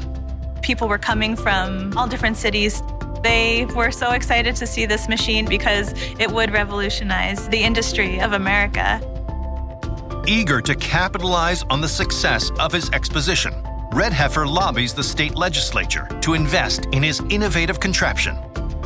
People 0.62 0.88
were 0.88 0.98
coming 0.98 1.36
from 1.36 1.92
all 1.98 2.08
different 2.08 2.38
cities. 2.38 2.82
They 3.22 3.66
were 3.76 3.92
so 3.92 4.12
excited 4.12 4.56
to 4.56 4.66
see 4.66 4.86
this 4.86 5.10
machine 5.10 5.46
because 5.46 5.92
it 6.22 6.32
would 6.32 6.54
revolutionize 6.54 7.50
the 7.50 7.62
industry 7.62 8.22
of 8.22 8.32
America. 8.32 9.02
Eager 10.26 10.62
to 10.62 10.74
capitalize 10.76 11.64
on 11.64 11.82
the 11.82 11.90
success 11.90 12.50
of 12.62 12.72
his 12.72 12.90
exposition, 12.92 13.52
Redheffer 13.92 14.50
lobbies 14.50 14.94
the 14.94 15.04
state 15.04 15.36
legislature 15.36 16.08
to 16.22 16.34
invest 16.34 16.86
in 16.94 17.04
his 17.04 17.20
innovative 17.30 17.82
contraption. 17.82 18.38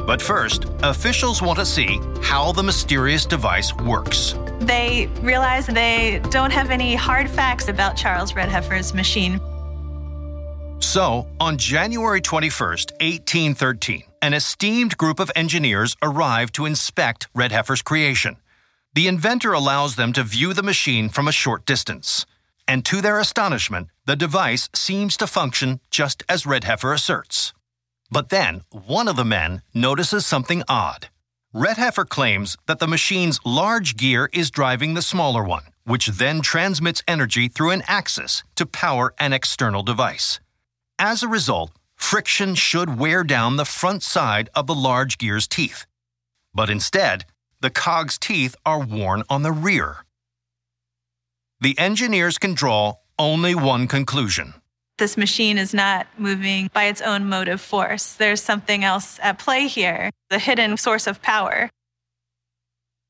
But 0.08 0.20
first, 0.20 0.66
officials 0.82 1.44
want 1.44 1.60
to 1.60 1.66
see 1.68 2.00
how 2.24 2.54
the 2.54 2.64
mysterious 2.64 3.24
device 3.24 3.72
works. 3.76 4.34
They 4.66 5.08
realize 5.22 5.68
they 5.68 6.22
don't 6.32 6.52
have 6.52 6.72
any 6.72 6.96
hard 6.96 7.30
facts 7.30 7.68
about 7.68 7.96
Charles 7.96 8.34
Redheffer's 8.34 8.94
machine. 8.94 9.40
So, 10.80 11.28
on 11.40 11.58
January 11.58 12.22
21st, 12.22 12.92
1813, 13.00 14.04
an 14.22 14.34
esteemed 14.34 14.98
group 14.98 15.20
of 15.20 15.32
engineers 15.36 15.96
arrive 16.02 16.52
to 16.54 16.66
inspect 16.66 17.28
Redheffer's 17.34 17.82
creation. 17.82 18.38
The 18.94 19.08
inventor 19.08 19.54
allows 19.54 19.98
them 19.98 20.14
to 20.14 20.24
view 20.24 20.54
the 20.54 20.64
machine 20.64 21.10
from 21.10 21.28
a 21.28 21.32
short 21.32 21.66
distance. 21.66 22.26
And 22.68 22.84
to 22.86 23.02
their 23.02 23.20
astonishment, 23.20 23.90
the 24.06 24.16
device 24.16 24.70
seems 24.74 25.18
to 25.18 25.28
function 25.28 25.80
just 25.92 26.24
as 26.28 26.44
Redheffer 26.44 26.94
asserts. 26.94 27.54
But 28.10 28.30
then, 28.30 28.64
one 28.72 29.08
of 29.08 29.16
the 29.16 29.26
men 29.26 29.62
notices 29.74 30.26
something 30.26 30.64
odd. 30.68 31.10
Redheffer 31.56 32.10
claims 32.10 32.58
that 32.66 32.80
the 32.80 32.88
machine's 32.88 33.40
large 33.46 33.96
gear 33.96 34.30
is 34.34 34.52
driving 34.52 34.94
the 34.94 35.02
smaller 35.02 35.42
one, 35.42 35.64
which 35.86 36.08
then 36.08 36.42
transmits 36.42 37.02
energy 37.08 37.48
through 37.48 37.70
an 37.70 37.82
axis 37.88 38.44
to 38.56 38.66
power 38.66 39.14
an 39.20 39.32
external 39.32 39.82
device. 39.82 40.42
As 41.00 41.24
a 41.24 41.30
result, 41.30 41.72
friction 41.96 42.56
should 42.56 43.00
wear 43.00 43.24
down 43.24 43.56
the 43.56 43.64
front 43.64 44.04
side 44.04 44.50
of 44.54 44.68
the 44.68 44.76
large 44.76 45.18
gear's 45.18 45.48
teeth. 45.48 45.86
But 46.54 46.70
instead, 46.70 47.24
the 47.62 47.70
cog's 47.70 48.18
teeth 48.18 48.58
are 48.66 48.84
worn 48.84 49.24
on 49.30 49.44
the 49.44 49.54
rear. 49.54 50.04
The 51.62 51.80
engineers 51.80 52.38
can 52.38 52.54
draw 52.54 52.96
only 53.18 53.56
one 53.56 53.88
conclusion 53.88 54.56
this 54.98 55.18
machine 55.18 55.58
is 55.58 55.74
not 55.74 56.08
moving 56.18 56.70
by 56.74 56.86
its 56.86 57.02
own 57.02 57.28
motive 57.28 57.60
force. 57.60 58.14
There's 58.14 58.42
something 58.42 58.84
else 58.84 59.20
at 59.22 59.40
play 59.40 59.68
here, 59.68 60.10
the 60.30 60.40
hidden 60.40 60.78
source 60.78 61.08
of 61.08 61.22
power. 61.22 61.70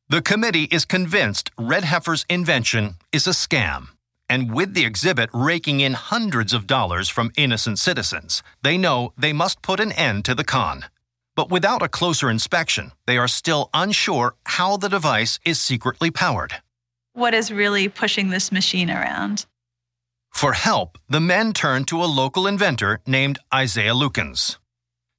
The 0.09 0.21
committee 0.21 0.65
is 0.65 0.85
convinced 0.85 1.55
Redheffer's 1.57 2.25
invention 2.29 2.95
is 3.11 3.27
a 3.27 3.31
scam. 3.31 3.89
And 4.27 4.51
with 4.51 4.73
the 4.73 4.85
exhibit 4.85 5.29
raking 5.33 5.81
in 5.81 5.93
hundreds 5.93 6.53
of 6.53 6.65
dollars 6.65 7.09
from 7.09 7.31
innocent 7.37 7.77
citizens, 7.77 8.41
they 8.63 8.77
know 8.77 9.13
they 9.17 9.33
must 9.33 9.61
put 9.61 9.79
an 9.79 9.91
end 9.91 10.25
to 10.25 10.33
the 10.33 10.43
con. 10.43 10.85
But 11.35 11.51
without 11.51 11.83
a 11.83 11.89
closer 11.89 12.29
inspection, 12.29 12.91
they 13.05 13.17
are 13.17 13.27
still 13.27 13.69
unsure 13.73 14.35
how 14.45 14.77
the 14.77 14.89
device 14.89 15.39
is 15.45 15.61
secretly 15.61 16.09
powered. 16.09 16.55
What 17.13 17.35
is 17.35 17.51
really 17.51 17.87
pushing 17.87 18.29
this 18.29 18.51
machine 18.51 18.89
around? 18.89 19.45
For 20.35 20.51
help, 20.51 20.97
the 21.07 21.21
men 21.21 21.53
turn 21.53 21.85
to 21.85 22.03
a 22.03 22.11
local 22.21 22.45
inventor 22.45 22.99
named 23.07 23.39
Isaiah 23.53 23.93
Lukens. 23.93 24.57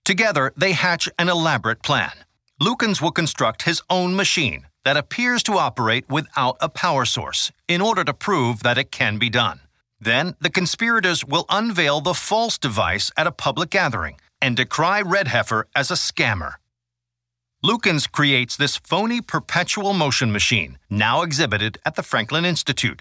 Together, 0.05 0.53
they 0.59 0.73
hatch 0.73 1.09
an 1.19 1.31
elaborate 1.31 1.83
plan. 1.83 2.13
Lukens 2.61 3.01
will 3.01 3.13
construct 3.13 3.63
his 3.63 3.81
own 3.89 4.15
machine 4.15 4.67
that 4.85 4.99
appears 4.99 5.43
to 5.45 5.57
operate 5.57 6.05
without 6.11 6.59
a 6.61 6.69
power 6.69 7.07
source 7.07 7.51
in 7.67 7.81
order 7.81 8.05
to 8.05 8.13
prove 8.13 8.63
that 8.63 8.77
it 8.77 8.91
can 8.91 9.17
be 9.17 9.31
done. 9.31 9.61
Then, 9.99 10.35
the 10.39 10.51
conspirators 10.51 11.25
will 11.25 11.47
unveil 11.49 12.03
the 12.03 12.13
false 12.13 12.59
device 12.59 13.11
at 13.17 13.27
a 13.27 13.33
public 13.33 13.71
gathering 13.71 14.21
and 14.43 14.55
decry 14.55 15.01
Redheffer 15.01 15.65
as 15.75 15.91
a 15.91 15.95
scammer. 15.95 16.57
Lukens 17.65 18.07
creates 18.13 18.55
this 18.55 18.77
phony 18.77 19.23
perpetual 19.23 19.95
motion 19.95 20.31
machine, 20.31 20.77
now 20.91 21.23
exhibited 21.23 21.79
at 21.87 21.95
the 21.95 22.03
Franklin 22.03 22.45
Institute, 22.45 23.01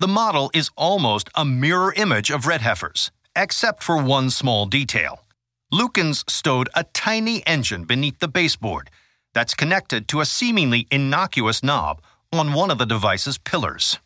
the 0.00 0.08
model 0.08 0.50
is 0.54 0.70
almost 0.76 1.28
a 1.34 1.44
mirror 1.44 1.92
image 1.94 2.30
of 2.30 2.46
Redheffer's, 2.46 3.10
except 3.36 3.82
for 3.82 4.02
one 4.02 4.30
small 4.30 4.64
detail. 4.64 5.24
Lukens 5.72 6.28
stowed 6.28 6.70
a 6.74 6.84
tiny 6.84 7.46
engine 7.46 7.84
beneath 7.84 8.18
the 8.18 8.26
baseboard 8.26 8.90
that's 9.34 9.54
connected 9.54 10.08
to 10.08 10.20
a 10.20 10.24
seemingly 10.24 10.86
innocuous 10.90 11.62
knob 11.62 12.00
on 12.32 12.54
one 12.54 12.70
of 12.70 12.78
the 12.78 12.86
device's 12.86 13.36
pillars. 13.36 13.98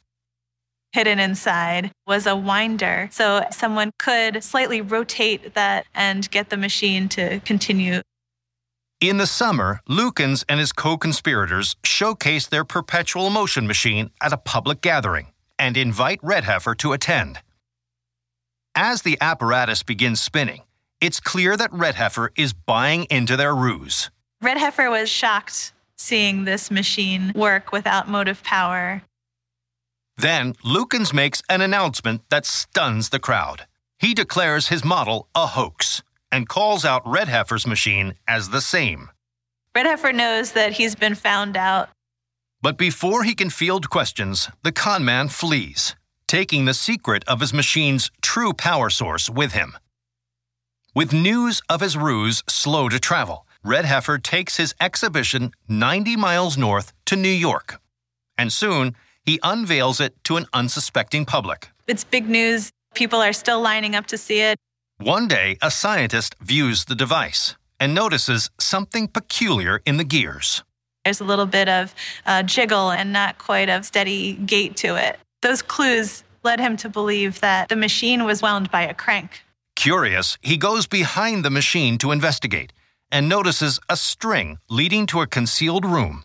Hidden 0.93 1.21
inside 1.21 1.93
was 2.09 2.27
a 2.27 2.37
winder, 2.37 3.09
so 3.13 3.45
someone 3.51 3.93
could 3.99 4.43
slightly 4.43 4.81
rotate 4.81 5.55
that 5.55 5.87
and 5.95 6.29
get 6.31 6.51
the 6.51 6.57
machine 6.57 7.09
to 7.11 7.39
continue. 7.41 8.01
In 9.01 9.19
the 9.19 9.27
summer, 9.27 9.81
Lukens 9.89 10.45
and 10.49 10.59
his 10.59 10.73
co 10.73 10.97
conspirators 10.97 11.77
showcased 11.85 12.49
their 12.49 12.65
perpetual 12.65 13.31
motion 13.31 13.67
machine 13.67 14.11
at 14.21 14.33
a 14.33 14.37
public 14.37 14.81
gathering 14.81 15.29
and 15.59 15.77
invite 15.77 16.21
Redheffer 16.23 16.77
to 16.79 16.93
attend. 16.93 17.41
As 18.75 19.03
the 19.03 19.19
apparatus 19.21 19.83
begins 19.83 20.21
spinning, 20.21 20.63
it's 21.01 21.21
clear 21.21 21.57
that 21.57 21.71
Redheffer 21.71 22.31
is 22.37 22.53
buying 22.53 23.05
into 23.05 23.37
their 23.37 23.55
ruse. 23.55 24.11
Redheffer 24.43 24.91
was 24.91 25.09
shocked 25.09 25.73
seeing 25.97 26.45
this 26.45 26.71
machine 26.71 27.33
work 27.35 27.73
without 27.73 28.09
motive 28.09 28.43
power. 28.43 29.03
Then 30.17 30.55
Lukens 30.65 31.13
makes 31.13 31.43
an 31.49 31.61
announcement 31.61 32.23
that 32.31 32.47
stuns 32.47 33.09
the 33.09 33.19
crowd. 33.19 33.67
He 33.99 34.15
declares 34.15 34.69
his 34.69 34.85
model 34.85 35.29
a 35.35 35.47
hoax 35.47 36.03
and 36.31 36.49
calls 36.49 36.85
out 36.85 37.05
Redheffer's 37.05 37.67
machine 37.67 38.15
as 38.27 38.51
the 38.51 38.61
same. 38.61 39.11
Redheffer 39.75 40.15
knows 40.15 40.53
that 40.53 40.73
he's 40.73 40.95
been 40.95 41.15
found 41.15 41.57
out. 41.57 41.89
But 42.65 42.79
before 42.79 43.25
he 43.25 43.35
can 43.35 43.51
field 43.51 43.91
questions, 43.91 44.49
the 44.63 44.73
conman 44.73 45.29
flees, 45.29 45.95
taking 46.27 46.65
the 46.65 46.73
secret 46.73 47.23
of 47.29 47.41
his 47.41 47.53
machine's 47.53 48.11
true 48.23 48.55
power 48.55 48.89
source 48.89 49.29
with 49.29 49.53
him. 49.53 49.77
With 50.95 51.13
news 51.13 51.61
of 51.69 51.83
his 51.83 51.95
ruse 51.95 52.43
slow 52.49 52.89
to 52.89 52.99
travel, 52.99 53.47
Redheffer 53.63 54.17
takes 54.23 54.57
his 54.57 54.75
exhibition 54.81 55.53
90 55.69 56.17
miles 56.17 56.57
north 56.57 56.95
to 57.05 57.17
New 57.17 57.37
York. 57.49 57.83
And 58.39 58.51
soon, 58.51 58.97
he 59.27 59.39
unveils 59.43 60.01
it 60.01 60.15
to 60.25 60.39
an 60.39 60.47
unsuspecting 60.55 61.27
public. 61.27 61.69
It's 61.87 62.05
big 62.05 62.31
news. 62.31 62.71
People 62.95 63.21
are 63.21 63.35
still 63.35 63.61
lining 63.61 63.95
up 63.95 64.07
to 64.07 64.17
see 64.17 64.41
it. 64.41 64.57
One 64.97 65.29
day, 65.29 65.59
a 65.61 65.71
scientist 65.71 66.35
views 66.41 66.87
the 66.87 66.95
device 66.95 67.57
and 67.79 67.93
notices 67.95 68.49
something 68.59 69.09
peculiar 69.09 69.83
in 69.85 69.99
the 69.99 70.05
gears. 70.05 70.65
There's 71.05 71.21
a 71.21 71.25
little 71.25 71.47
bit 71.47 71.69
of 71.69 71.95
uh, 72.27 72.43
jiggle 72.43 72.91
and 72.91 73.13
not 73.13 73.39
quite 73.39 73.69
a 73.69 73.83
steady 73.83 74.35
gait 74.35 74.77
to 74.79 74.97
it. 74.97 75.19
Those 75.43 75.63
clues 75.63 76.25
led 76.43 76.61
him 76.61 76.77
to 76.79 76.89
believe 76.89 77.41
that 77.41 77.69
the 77.69 77.77
machine 77.77 78.25
was 78.25 78.43
wound 78.43 78.71
by 78.71 78.83
a 78.83 78.95
crank. 78.95 79.43
Curious, 79.77 80.39
he 80.41 80.57
goes 80.57 80.87
behind 80.87 81.45
the 81.45 81.51
machine 81.51 81.99
to 81.99 82.13
investigate 82.13 82.73
and 83.11 83.29
notices 83.29 83.79
a 83.89 83.97
string 83.97 84.59
leading 84.69 85.07
to 85.07 85.21
a 85.21 85.27
concealed 85.27 85.85
room. 85.85 86.25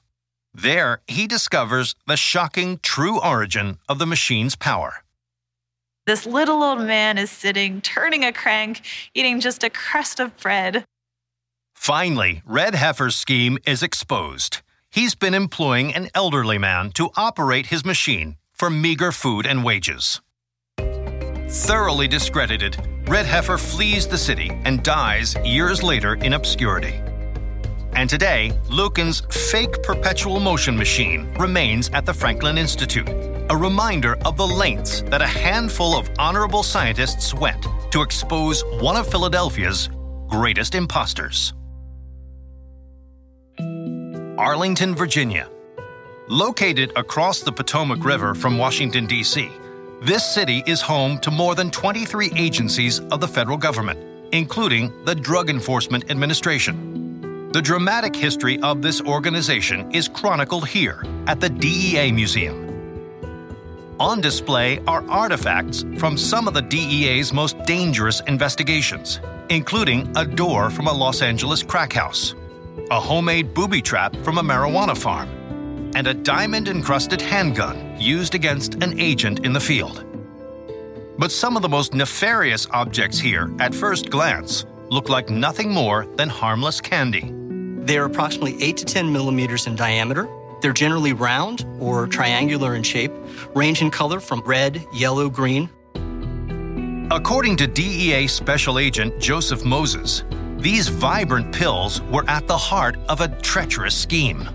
There, 0.53 1.01
he 1.07 1.27
discovers 1.27 1.95
the 2.07 2.17
shocking 2.17 2.79
true 2.81 3.19
origin 3.19 3.77
of 3.87 3.99
the 3.99 4.05
machine's 4.05 4.55
power. 4.55 5.03
This 6.05 6.25
little 6.25 6.63
old 6.63 6.81
man 6.81 7.17
is 7.17 7.29
sitting, 7.29 7.81
turning 7.81 8.25
a 8.25 8.33
crank, 8.33 8.81
eating 9.13 9.39
just 9.39 9.63
a 9.63 9.69
crust 9.69 10.19
of 10.19 10.35
bread. 10.37 10.83
Finally, 11.75 12.41
Redheffer's 12.49 13.15
scheme 13.15 13.57
is 13.65 13.83
exposed. 13.83 14.61
He's 14.91 15.13
been 15.13 15.35
employing 15.35 15.93
an 15.93 16.09
elderly 16.15 16.57
man 16.57 16.91
to 16.93 17.09
operate 17.15 17.67
his 17.67 17.85
machine 17.85 18.37
for 18.53 18.69
meager 18.69 19.11
food 19.11 19.45
and 19.45 19.63
wages. 19.63 20.19
Thoroughly 21.49 22.07
discredited, 22.07 22.73
Redheffer 23.05 23.59
flees 23.59 24.07
the 24.07 24.17
city 24.17 24.51
and 24.65 24.83
dies 24.83 25.35
years 25.45 25.83
later 25.83 26.15
in 26.15 26.33
obscurity. 26.33 27.01
And 27.93 28.09
today, 28.09 28.51
Lukens' 28.67 29.31
fake 29.31 29.81
perpetual 29.83 30.39
motion 30.39 30.77
machine 30.77 31.33
remains 31.39 31.89
at 31.89 32.05
the 32.05 32.13
Franklin 32.13 32.57
Institute, 32.57 33.09
a 33.49 33.57
reminder 33.57 34.15
of 34.25 34.37
the 34.37 34.47
lengths 34.47 35.01
that 35.03 35.21
a 35.21 35.27
handful 35.27 35.97
of 35.97 36.09
honorable 36.17 36.63
scientists 36.63 37.33
went 37.33 37.65
to 37.91 38.01
expose 38.01 38.63
one 38.79 38.95
of 38.95 39.09
Philadelphia's 39.09 39.89
greatest 40.27 40.75
imposters. 40.75 41.53
Arlington, 44.39 44.95
Virginia. 44.95 45.49
Located 46.29 46.93
across 46.95 47.41
the 47.41 47.51
Potomac 47.51 48.05
River 48.05 48.33
from 48.33 48.57
Washington, 48.57 49.05
D.C., 49.05 49.51
this 50.01 50.33
city 50.33 50.63
is 50.65 50.79
home 50.79 51.19
to 51.19 51.29
more 51.29 51.55
than 51.55 51.69
23 51.69 52.31
agencies 52.37 53.01
of 53.11 53.19
the 53.19 53.27
federal 53.27 53.57
government, 53.57 53.99
including 54.31 54.93
the 55.03 55.13
Drug 55.13 55.49
Enforcement 55.49 56.09
Administration. 56.09 57.49
The 57.51 57.61
dramatic 57.61 58.15
history 58.15 58.57
of 58.61 58.81
this 58.81 59.01
organization 59.01 59.91
is 59.91 60.07
chronicled 60.07 60.69
here 60.69 61.03
at 61.27 61.41
the 61.41 61.49
DEA 61.49 62.09
Museum. 62.13 62.65
On 63.99 64.21
display 64.21 64.79
are 64.87 65.03
artifacts 65.09 65.83
from 65.97 66.15
some 66.15 66.47
of 66.47 66.53
the 66.53 66.61
DEA's 66.61 67.33
most 67.33 67.61
dangerous 67.63 68.21
investigations, 68.21 69.19
including 69.49 70.09
a 70.15 70.23
door 70.23 70.69
from 70.69 70.87
a 70.87 70.93
Los 70.93 71.21
Angeles 71.21 71.61
crack 71.61 71.91
house, 71.91 72.35
a 72.89 72.99
homemade 72.99 73.53
booby 73.53 73.81
trap 73.81 74.15
from 74.17 74.37
a 74.37 74.43
marijuana 74.43 74.97
farm, 74.97 75.29
and 75.95 76.07
a 76.07 76.13
diamond 76.13 76.67
encrusted 76.67 77.21
handgun 77.21 77.95
used 77.99 78.35
against 78.35 78.75
an 78.83 78.99
agent 78.99 79.45
in 79.45 79.53
the 79.53 79.59
field. 79.59 80.05
But 81.17 81.31
some 81.31 81.55
of 81.55 81.61
the 81.61 81.69
most 81.69 81.93
nefarious 81.93 82.67
objects 82.71 83.19
here, 83.19 83.51
at 83.59 83.75
first 83.75 84.09
glance, 84.09 84.65
look 84.89 85.09
like 85.09 85.29
nothing 85.29 85.71
more 85.71 86.05
than 86.15 86.29
harmless 86.29 86.79
candy. 86.79 87.33
They're 87.85 88.05
approximately 88.05 88.61
8 88.63 88.77
to 88.77 88.85
10 88.85 89.11
millimeters 89.11 89.67
in 89.67 89.75
diameter. 89.75 90.29
They're 90.61 90.73
generally 90.73 91.13
round 91.13 91.65
or 91.79 92.07
triangular 92.07 92.75
in 92.75 92.83
shape, 92.83 93.11
range 93.55 93.81
in 93.81 93.91
color 93.91 94.19
from 94.19 94.41
red, 94.41 94.85
yellow, 94.93 95.29
green. 95.29 95.69
According 97.11 97.57
to 97.57 97.67
DEA 97.67 98.27
Special 98.27 98.77
Agent 98.77 99.19
Joseph 99.19 99.65
Moses, 99.65 100.23
these 100.59 100.89
vibrant 100.89 101.53
pills 101.53 102.01
were 102.03 102.25
at 102.27 102.45
the 102.47 102.57
heart 102.57 102.97
of 103.07 103.21
a 103.21 103.29
treacherous 103.41 103.95
scheme. 103.95 104.49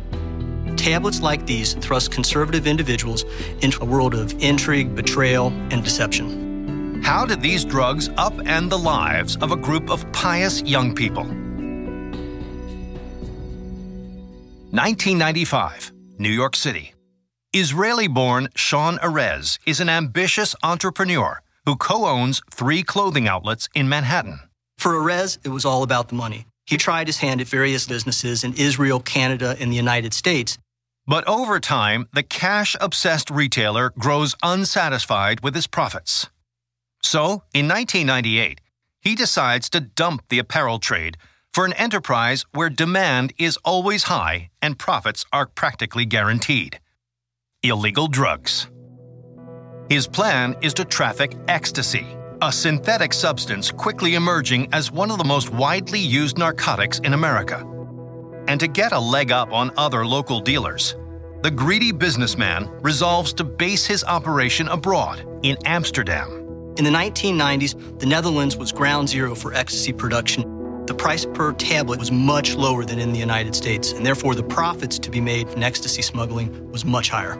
Tablets 0.77 1.23
like 1.23 1.47
these 1.47 1.73
thrust 1.75 2.13
conservative 2.13 2.67
individuals 2.67 3.25
into 3.63 3.83
a 3.83 3.87
world 3.87 4.13
of 4.15 4.35
intrigue, 4.43 4.95
betrayal, 4.95 5.47
and 5.71 5.83
deception. 5.83 7.03
How 7.03 7.25
did 7.25 7.41
these 7.41 7.65
drugs 7.65 8.11
upend 8.11 8.69
the 8.69 8.79
lives 8.79 9.37
of 9.37 9.51
a 9.51 9.57
group 9.57 9.91
of 9.91 10.11
pious 10.13 10.61
young 10.63 10.95
people? 10.95 11.25
1995, 14.75 15.93
New 16.19 16.29
York 16.29 16.55
City. 16.55 16.93
Israeli 17.55 18.09
born 18.09 18.49
Sean 18.57 18.99
Erez 18.99 19.59
is 19.65 19.81
an 19.81 19.89
ambitious 19.89 20.55
entrepreneur 20.63 21.41
who 21.65 21.77
co 21.77 22.05
owns 22.05 22.43
three 22.51 22.83
clothing 22.83 23.27
outlets 23.27 23.69
in 23.75 23.89
Manhattan. 23.89 24.41
For 24.85 24.93
Erez, 24.93 25.39
it 25.43 25.49
was 25.49 25.65
all 25.65 25.83
about 25.83 26.09
the 26.11 26.15
money. 26.15 26.45
He 26.67 26.77
tried 26.77 27.07
his 27.07 27.17
hand 27.17 27.41
at 27.41 27.47
various 27.47 27.87
businesses 27.87 28.45
in 28.45 28.53
Israel, 28.53 29.01
Canada, 29.01 29.57
and 29.59 29.73
the 29.73 29.77
United 29.77 30.13
States. 30.13 30.59
But 31.07 31.27
over 31.27 31.59
time, 31.59 32.07
the 32.13 32.23
cash 32.23 32.77
obsessed 32.83 33.31
retailer 33.31 33.95
grows 33.99 34.35
unsatisfied 34.43 35.41
with 35.41 35.55
his 35.55 35.67
profits. 35.67 36.29
So, 37.03 37.45
in 37.55 37.67
1998, 37.67 38.61
he 39.01 39.15
decides 39.15 39.71
to 39.71 39.81
dump 39.81 40.25
the 40.29 40.39
apparel 40.39 40.79
trade 40.79 41.17
for 41.55 41.65
an 41.65 41.73
enterprise 41.73 42.45
where 42.53 42.69
demand 42.69 43.33
is 43.39 43.57
always 43.65 44.03
high 44.03 44.51
and 44.61 44.79
profits 44.79 45.25
are 45.33 45.47
practically 45.47 46.05
guaranteed 46.05 46.79
illegal 47.63 48.07
drugs. 48.07 48.69
His 49.89 50.07
plan 50.07 50.57
is 50.61 50.75
to 50.75 50.85
traffic 50.85 51.35
ecstasy, 51.49 52.19
a 52.43 52.53
synthetic 52.53 53.13
substance 53.13 53.71
quickly 53.71 54.15
emerging 54.15 54.69
as 54.73 54.91
one 54.91 55.11
of 55.11 55.19
the 55.19 55.25
most 55.25 55.51
widely 55.51 55.99
used 55.99 56.39
narcotics 56.39 56.99
in 57.01 57.15
America. 57.15 57.65
And 58.49 58.61
to 58.61 58.69
get 58.69 58.93
a 58.93 58.99
leg 58.99 59.33
up 59.33 59.53
on 59.53 59.71
other 59.77 60.07
local 60.07 60.41
dealers, 60.41 60.97
the 61.43 61.51
greedy 61.51 61.93
businessman 61.93 62.69
resolves 62.83 63.33
to 63.35 63.45
base 63.45 63.85
his 63.85 64.05
operation 64.05 64.69
abroad 64.69 65.27
in 65.43 65.57
Amsterdam. 65.65 66.31
In 66.77 66.85
the 66.85 66.91
1990s, 66.91 68.01
the 68.01 68.07
Netherlands 68.07 68.57
was 68.57 68.73
ground 68.73 69.09
zero 69.09 69.35
for 69.35 69.55
ecstasy 69.55 69.93
production. 69.93 70.87
The 70.87 70.95
price 70.95 71.25
per 71.25 71.53
tablet 71.53 71.99
was 71.99 72.11
much 72.11 72.55
lower 72.55 72.85
than 72.85 72.99
in 72.99 73.13
the 73.13 73.19
United 73.19 73.55
States, 73.55 73.93
and 73.93 74.05
therefore 74.05 74.35
the 74.35 74.43
profits 74.43 74.99
to 74.99 75.11
be 75.11 75.21
made 75.21 75.49
from 75.49 75.63
ecstasy 75.63 76.03
smuggling 76.03 76.71
was 76.71 76.85
much 76.85 77.11
higher. 77.11 77.37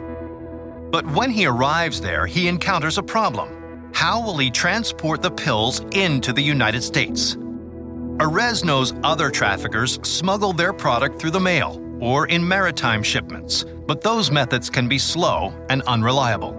But 0.91 1.05
when 1.07 1.29
he 1.29 1.45
arrives 1.45 1.99
there, 1.99 2.25
he 2.25 2.47
encounters 2.47 2.97
a 2.97 3.03
problem. 3.03 3.64
How 3.95 4.19
will 4.21 4.37
he 4.37 4.51
transport 4.51 5.21
the 5.21 5.31
pills 5.31 5.79
into 5.93 6.33
the 6.33 6.41
United 6.41 6.83
States? 6.83 7.35
Erez 8.17 8.63
knows 8.63 8.93
other 9.05 9.31
traffickers 9.31 9.93
smuggle 10.05 10.51
their 10.51 10.73
product 10.73 11.17
through 11.17 11.31
the 11.31 11.39
mail 11.39 11.81
or 12.01 12.27
in 12.27 12.45
maritime 12.45 13.01
shipments, 13.01 13.63
but 13.87 14.01
those 14.01 14.29
methods 14.29 14.69
can 14.69 14.89
be 14.89 14.99
slow 14.99 15.53
and 15.69 15.81
unreliable. 15.83 16.53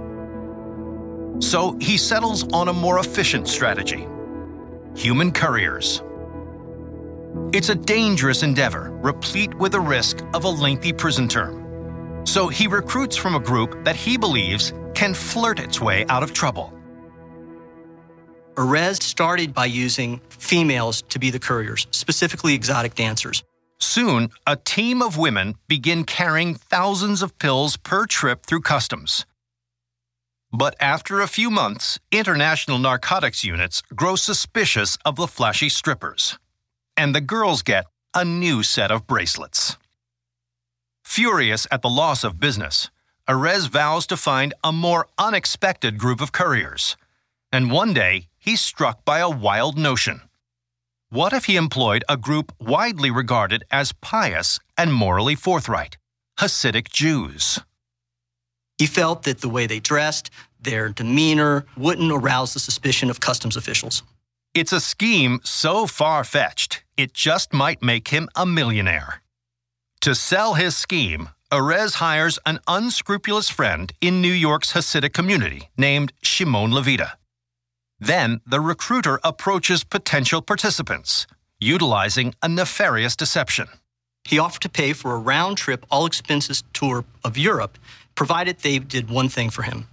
So 1.41 1.77
he 1.79 1.99
settles 1.99 2.51
on 2.55 2.69
a 2.69 2.73
more 2.73 2.99
efficient 2.99 3.47
strategy 3.49 4.09
human 4.95 5.31
couriers. 5.31 6.03
It's 7.53 7.69
a 7.69 7.75
dangerous 7.75 8.43
endeavor, 8.43 8.99
replete 9.03 9.55
with 9.57 9.73
the 9.73 9.81
risk 9.81 10.23
of 10.33 10.45
a 10.45 10.49
lengthy 10.49 10.95
prison 10.95 11.29
term. 11.29 12.25
So 12.27 12.49
he 12.49 12.67
recruits 12.67 13.15
from 13.15 13.35
a 13.35 13.41
group 13.41 13.85
that 13.85 13.95
he 13.95 14.17
believes 14.17 14.73
can 14.95 15.13
flirt 15.13 15.61
its 15.61 15.83
way 15.83 16.07
out 16.09 16.23
of 16.23 16.33
trouble. 16.33 16.73
Erez 18.57 19.03
started 19.03 19.53
by 19.53 19.67
using 19.67 20.21
females 20.31 21.03
to 21.11 21.19
be 21.19 21.31
the 21.31 21.39
couriers, 21.39 21.87
specifically 21.91 22.55
exotic 22.55 22.95
dancers. 22.95 23.45
Soon, 23.79 24.31
a 24.47 24.57
team 24.57 25.03
of 25.03 25.19
women 25.19 25.57
begin 25.69 26.05
carrying 26.05 26.55
thousands 26.55 27.21
of 27.21 27.39
pills 27.39 27.77
per 27.77 28.07
trip 28.07 28.47
through 28.47 28.63
customs. 28.63 29.27
But 30.51 30.75
after 30.81 31.21
a 31.21 31.27
few 31.27 31.51
months, 31.51 31.99
international 32.11 32.79
narcotics 32.79 33.45
units 33.45 33.83
grow 33.95 34.17
suspicious 34.17 34.97
of 35.05 35.17
the 35.17 35.27
flashy 35.27 35.69
strippers. 35.69 36.39
And 36.97 37.15
the 37.15 37.21
girls 37.21 37.61
get 37.61 37.85
a 38.15 38.25
new 38.25 38.63
set 38.63 38.91
of 38.91 39.07
bracelets. 39.07 39.77
Furious 41.05 41.67
at 41.71 41.83
the 41.83 41.91
loss 41.91 42.25
of 42.25 42.41
business, 42.41 42.91
Erez 43.29 43.69
vows 43.69 44.07
to 44.07 44.17
find 44.17 44.55
a 44.65 44.73
more 44.73 45.09
unexpected 45.19 45.99
group 45.99 46.23
of 46.23 46.33
couriers. 46.33 46.97
And 47.57 47.71
one 47.71 47.95
day, 47.95 48.29
he's 48.39 48.61
struck 48.61 49.03
by 49.07 49.19
a 49.21 49.31
wild 49.31 49.79
notion. 49.79 50.21
What 51.09 51.33
if 51.33 51.47
he 51.47 51.57
employed 51.57 52.05
a 52.07 52.19
group 52.19 52.53
widely 52.61 53.11
regarded 53.11 53.65
as 53.71 53.95
pious 54.03 54.61
and 54.77 54.93
morally 54.93 55.35
forthright 55.35 55.97
Hasidic 56.39 56.91
Jews? 56.91 57.59
He 58.77 58.85
felt 58.85 59.23
that 59.23 59.41
the 59.41 59.49
way 59.49 59.67
they 59.67 59.81
dressed, 59.81 60.29
their 60.61 60.91
demeanor, 60.91 61.65
wouldn't 61.79 62.13
arouse 62.13 62.53
the 62.53 62.61
suspicion 62.61 63.09
of 63.09 63.21
customs 63.21 63.57
officials. 63.57 64.03
It's 64.53 64.75
a 64.75 64.87
scheme 64.93 65.41
so 65.43 65.87
far 65.87 66.25
fetched, 66.25 66.85
it 66.99 67.15
just 67.15 67.55
might 67.55 67.83
make 67.83 68.09
him 68.09 68.29
a 68.37 68.45
millionaire. 68.45 69.23
To 70.03 70.15
sell 70.15 70.53
his 70.53 70.77
scheme, 70.77 71.31
Erez 71.51 71.95
hires 71.95 72.39
an 72.45 72.59
unscrupulous 72.69 73.49
friend 73.49 73.95
in 74.03 74.21
New 74.21 74.37
York's 74.47 74.75
Hasidic 74.75 75.15
community 75.15 75.71
named 75.79 76.13
Shimon 76.23 76.71
Levita. 76.73 77.13
Then 77.99 78.41
the 78.47 78.61
recruiter 78.61 79.19
approaches 79.25 79.85
potential 79.85 80.43
participants, 80.43 81.27
utilizing 81.59 82.35
a 82.43 82.49
nefarious 82.49 83.17
deception. 83.17 83.69
He 84.25 84.39
offered 84.39 84.63
to 84.63 84.69
pay 84.69 84.93
for 84.93 85.15
a 85.15 85.19
round 85.19 85.57
trip, 85.57 85.87
all 85.91 86.07
expenses 86.07 86.65
tour 86.73 87.05
of 87.25 87.39
Europe, 87.39 87.79
provided 88.15 88.59
they 88.59 88.79
did 88.79 89.09
one 89.09 89.29
thing 89.29 89.51
for 89.51 89.63
him. 89.63 89.87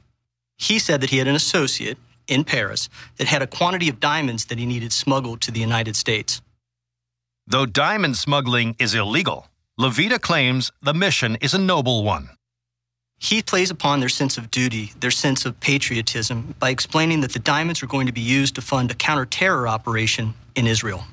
He 0.57 0.79
said 0.79 1.01
that 1.01 1.11
he 1.11 1.17
had 1.17 1.27
an 1.27 1.35
associate 1.35 1.97
in 2.27 2.43
Paris 2.43 2.89
that 3.17 3.27
had 3.27 3.41
a 3.41 3.47
quantity 3.47 3.89
of 3.89 3.99
diamonds 3.99 4.45
that 4.45 4.57
he 4.57 4.65
needed 4.65 4.91
smuggled 4.91 5.41
to 5.41 5.51
the 5.51 5.59
United 5.59 5.95
States. 5.95 6.41
Though 7.45 7.65
diamond 7.65 8.17
smuggling 8.17 8.75
is 8.79 8.95
illegal, 8.95 9.49
Levita 9.79 10.19
claims 10.19 10.71
the 10.81 10.93
mission 10.93 11.35
is 11.41 11.53
a 11.53 11.57
noble 11.57 12.03
one. 12.03 12.29
He 13.23 13.41
plays 13.41 13.71
upon 13.71 14.01
their 14.01 14.09
sense 14.09 14.37
of 14.37 14.51
duty, 14.51 14.91
their 14.99 15.09
sense 15.09 15.45
of 15.45 15.57
patriotism, 15.61 16.55
by 16.59 16.71
explaining 16.71 17.21
that 17.21 17.31
the 17.31 17.39
diamonds 17.39 17.81
are 17.81 17.87
going 17.87 18.05
to 18.07 18.11
be 18.11 18.19
used 18.19 18.55
to 18.55 18.61
fund 18.61 18.91
a 18.91 18.95
counter-terror 18.95 19.65
operation 19.65 20.33
in 20.55 20.67
Israel. 20.67 21.05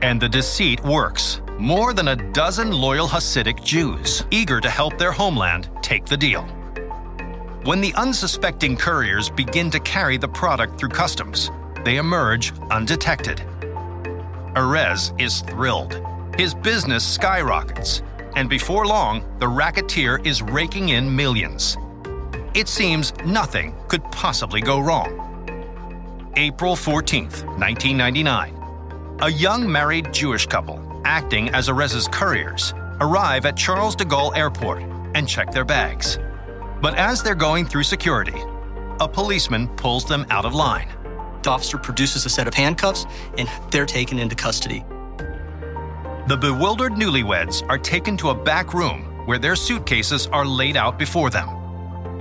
And 0.00 0.20
the 0.20 0.28
deceit 0.28 0.80
works. 0.84 1.40
More 1.58 1.92
than 1.92 2.06
a 2.06 2.32
dozen 2.32 2.70
loyal 2.70 3.08
Hasidic 3.08 3.64
Jews, 3.64 4.24
eager 4.30 4.60
to 4.60 4.70
help 4.70 4.96
their 4.96 5.10
homeland, 5.10 5.68
take 5.82 6.04
the 6.06 6.16
deal. 6.16 6.44
When 7.64 7.80
the 7.80 7.92
unsuspecting 7.94 8.76
couriers 8.76 9.28
begin 9.28 9.72
to 9.72 9.80
carry 9.80 10.18
the 10.18 10.28
product 10.28 10.78
through 10.78 10.90
customs, 10.90 11.50
they 11.84 11.96
emerge 11.96 12.52
undetected. 12.70 13.38
Erez 14.54 15.20
is 15.20 15.40
thrilled. 15.40 16.00
His 16.38 16.54
business 16.54 17.04
skyrockets 17.04 18.02
and 18.34 18.48
before 18.48 18.86
long, 18.86 19.24
the 19.38 19.48
racketeer 19.48 20.20
is 20.24 20.42
raking 20.42 20.90
in 20.90 21.14
millions. 21.14 21.76
It 22.54 22.68
seems 22.68 23.12
nothing 23.24 23.74
could 23.88 24.02
possibly 24.12 24.60
go 24.60 24.80
wrong. 24.80 25.18
April 26.36 26.74
14th, 26.74 27.44
1999. 27.58 29.18
A 29.20 29.30
young 29.30 29.70
married 29.70 30.12
Jewish 30.12 30.46
couple, 30.46 31.02
acting 31.04 31.50
as 31.50 31.68
Erez's 31.68 32.08
couriers, 32.08 32.72
arrive 33.00 33.46
at 33.46 33.56
Charles 33.56 33.94
de 33.94 34.04
Gaulle 34.04 34.36
Airport 34.36 34.82
and 35.14 35.28
check 35.28 35.50
their 35.52 35.64
bags. 35.64 36.18
But 36.80 36.94
as 36.94 37.22
they're 37.22 37.34
going 37.34 37.66
through 37.66 37.84
security, 37.84 38.40
a 39.00 39.08
policeman 39.08 39.68
pulls 39.76 40.04
them 40.04 40.26
out 40.30 40.44
of 40.44 40.54
line. 40.54 40.88
The 41.42 41.50
officer 41.50 41.78
produces 41.78 42.24
a 42.26 42.30
set 42.30 42.48
of 42.48 42.54
handcuffs 42.54 43.06
and 43.36 43.48
they're 43.70 43.86
taken 43.86 44.18
into 44.18 44.34
custody. 44.34 44.84
The 46.28 46.36
bewildered 46.36 46.92
newlyweds 46.92 47.68
are 47.68 47.78
taken 47.78 48.16
to 48.18 48.30
a 48.30 48.34
back 48.34 48.74
room 48.74 49.26
where 49.26 49.40
their 49.40 49.56
suitcases 49.56 50.28
are 50.28 50.46
laid 50.46 50.76
out 50.76 50.96
before 50.96 51.30
them. 51.30 51.48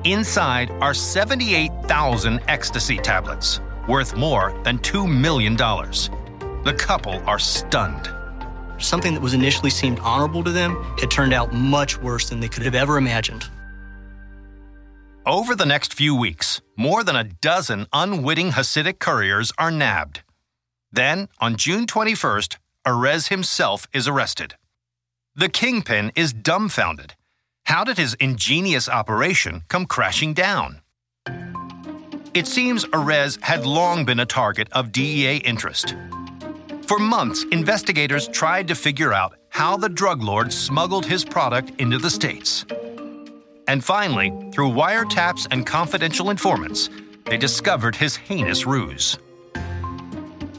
Inside 0.06 0.72
are 0.82 0.96
78,000 0.96 2.40
ecstasy 2.48 2.98
tablets, 2.98 3.60
worth 3.88 4.18
more 4.18 4.60
than 4.64 4.80
$2 4.80 5.08
million. 5.08 5.56
The 5.56 6.76
couple 6.80 7.22
are 7.28 7.38
stunned. 7.38 8.10
Something 8.80 9.14
that 9.14 9.22
was 9.22 9.36
initially 9.36 9.70
seemed 9.70 10.00
honorable 10.00 10.44
to 10.46 10.52
them 10.52 10.84
had 11.00 11.12
turned 11.12 11.34
out 11.34 11.54
much 11.54 12.00
worse 12.00 12.28
than 12.28 12.40
they 12.40 12.50
could 12.50 12.64
have 12.64 12.74
ever 12.74 12.98
imagined. 12.98 13.46
Over 15.28 15.54
the 15.54 15.68
next 15.68 15.94
few 15.94 16.16
weeks, 16.16 16.60
more 16.76 17.04
than 17.04 17.16
a 17.16 17.24
dozen 17.24 17.86
unwitting 17.94 18.54
Hasidic 18.54 18.98
couriers 18.98 19.52
are 19.60 19.70
nabbed. 19.70 20.24
Then, 20.92 21.30
on 21.40 21.56
June 21.56 21.86
21st, 21.86 22.58
Erez 22.86 23.30
himself 23.30 23.88
is 23.94 24.08
arrested. 24.08 24.56
The 25.36 25.50
kingpin 25.50 26.12
is 26.16 26.34
dumbfounded. 26.34 27.14
How 27.66 27.84
did 27.84 27.98
his 27.98 28.16
ingenious 28.16 28.90
operation 28.90 29.64
come 29.68 29.86
crashing 29.86 30.34
down? 30.34 30.82
It 32.34 32.48
seems 32.48 32.86
Erez 32.86 33.40
had 33.42 33.66
long 33.66 34.04
been 34.04 34.20
a 34.20 34.26
target 34.26 34.68
of 34.72 34.92
DEA 34.92 35.38
interest. 35.38 35.96
For 36.88 36.98
months, 36.98 37.44
investigators 37.52 38.28
tried 38.28 38.68
to 38.70 38.76
figure 38.76 39.14
out 39.14 39.38
how 39.50 39.78
the 39.78 39.90
drug 39.90 40.24
lord 40.24 40.52
smuggled 40.52 41.06
his 41.06 41.24
product 41.24 41.72
into 41.80 42.00
the 42.00 42.10
States. 42.10 42.66
And 43.68 43.84
finally, 43.84 44.32
through 44.52 44.72
wiretaps 44.72 45.48
and 45.52 45.66
confidential 45.68 46.32
informants, 46.32 46.90
they 47.26 47.38
discovered 47.38 47.96
his 47.96 48.16
heinous 48.16 48.66
ruse. 48.66 49.20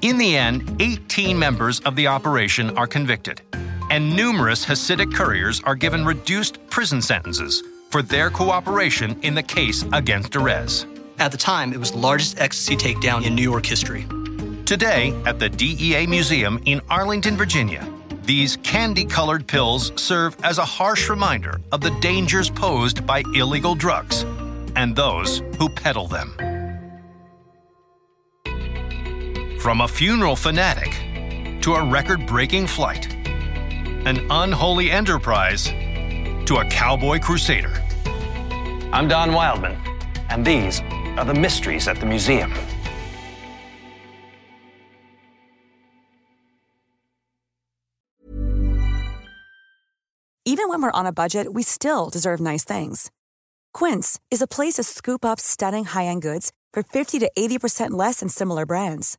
In 0.03 0.19
the 0.19 0.37
end, 0.37 0.83
18 0.83 1.39
members 1.39 1.79
of 1.81 1.95
the 1.95 2.09
operation 2.09 2.77
are 2.77 2.89
convicted, 2.89 3.41
and 3.89 4.17
numerous 4.17 4.67
Hasidic 4.67 5.15
couriers 5.15 5.61
are 5.63 5.77
given 5.77 6.05
reduced 6.05 6.59
prison 6.71 7.01
sentences 7.01 7.63
for 7.89 8.03
their 8.03 8.29
cooperation 8.29 9.17
in 9.23 9.37
the 9.37 9.45
case 9.45 9.85
against 9.93 10.33
Erez. 10.33 10.87
At 11.21 11.31
the 11.31 11.39
time, 11.39 11.73
it 11.73 11.79
was 11.79 11.93
the 11.93 11.99
largest 11.99 12.41
ecstasy 12.41 12.77
takedown 12.77 13.25
in 13.25 13.37
New 13.37 13.43
York 13.43 13.65
history. 13.65 14.05
Today, 14.65 15.15
at 15.25 15.39
the 15.39 15.49
DEA 15.49 16.09
Museum 16.09 16.61
in 16.65 16.81
Arlington, 16.91 17.37
Virginia, 17.37 17.89
these 18.25 18.57
candy 18.65 19.05
colored 19.05 19.47
pills 19.47 19.93
serve 19.95 20.37
as 20.43 20.59
a 20.59 20.65
harsh 20.65 21.09
reminder 21.11 21.61
of 21.71 21.81
the 21.81 21.97
dangers 22.01 22.51
posed 22.51 23.07
by 23.07 23.23
illegal 23.35 23.77
drugs 23.77 24.25
and 24.75 24.97
those 24.97 25.43
who 25.59 25.69
peddle 25.69 26.09
them. 26.09 26.52
From 29.63 29.81
a 29.83 29.87
funeral 29.87 30.35
fanatic 30.35 30.91
to 31.63 31.75
a 31.75 31.85
record 31.89 32.27
breaking 32.27 32.67
flight, 32.67 33.15
an 33.15 34.27
unholy 34.29 34.91
enterprise 34.91 35.67
to 36.47 36.57
a 36.57 36.65
cowboy 36.69 37.21
crusader. 37.21 37.73
I'm 38.93 39.07
Don 39.07 39.33
Wildman, 39.33 39.77
and 40.31 40.45
these 40.45 40.81
are 41.17 41.25
the 41.25 41.35
mysteries 41.35 41.87
at 41.87 42.01
the 42.01 42.07
museum. 42.07 42.53
Even 50.45 50.69
when 50.69 50.83
we're 50.83 50.91
on 50.91 51.07
a 51.07 51.13
budget, 51.13 51.55
we 51.55 51.63
still 51.63 52.11
deserve 52.11 52.41
nice 52.41 52.65
things. 52.65 53.13
Quince 53.73 54.19
is 54.29 54.43
a 54.43 54.49
place 54.49 54.75
to 54.75 54.83
scoop 54.83 55.25
up 55.25 55.39
stunning 55.39 55.85
high 55.85 56.07
end 56.07 56.23
goods 56.23 56.51
for 56.73 56.83
50 56.83 57.21
to 57.21 57.31
80% 57.39 57.93
less 57.93 58.19
than 58.19 58.29
similar 58.29 58.67
brands. 58.67 59.19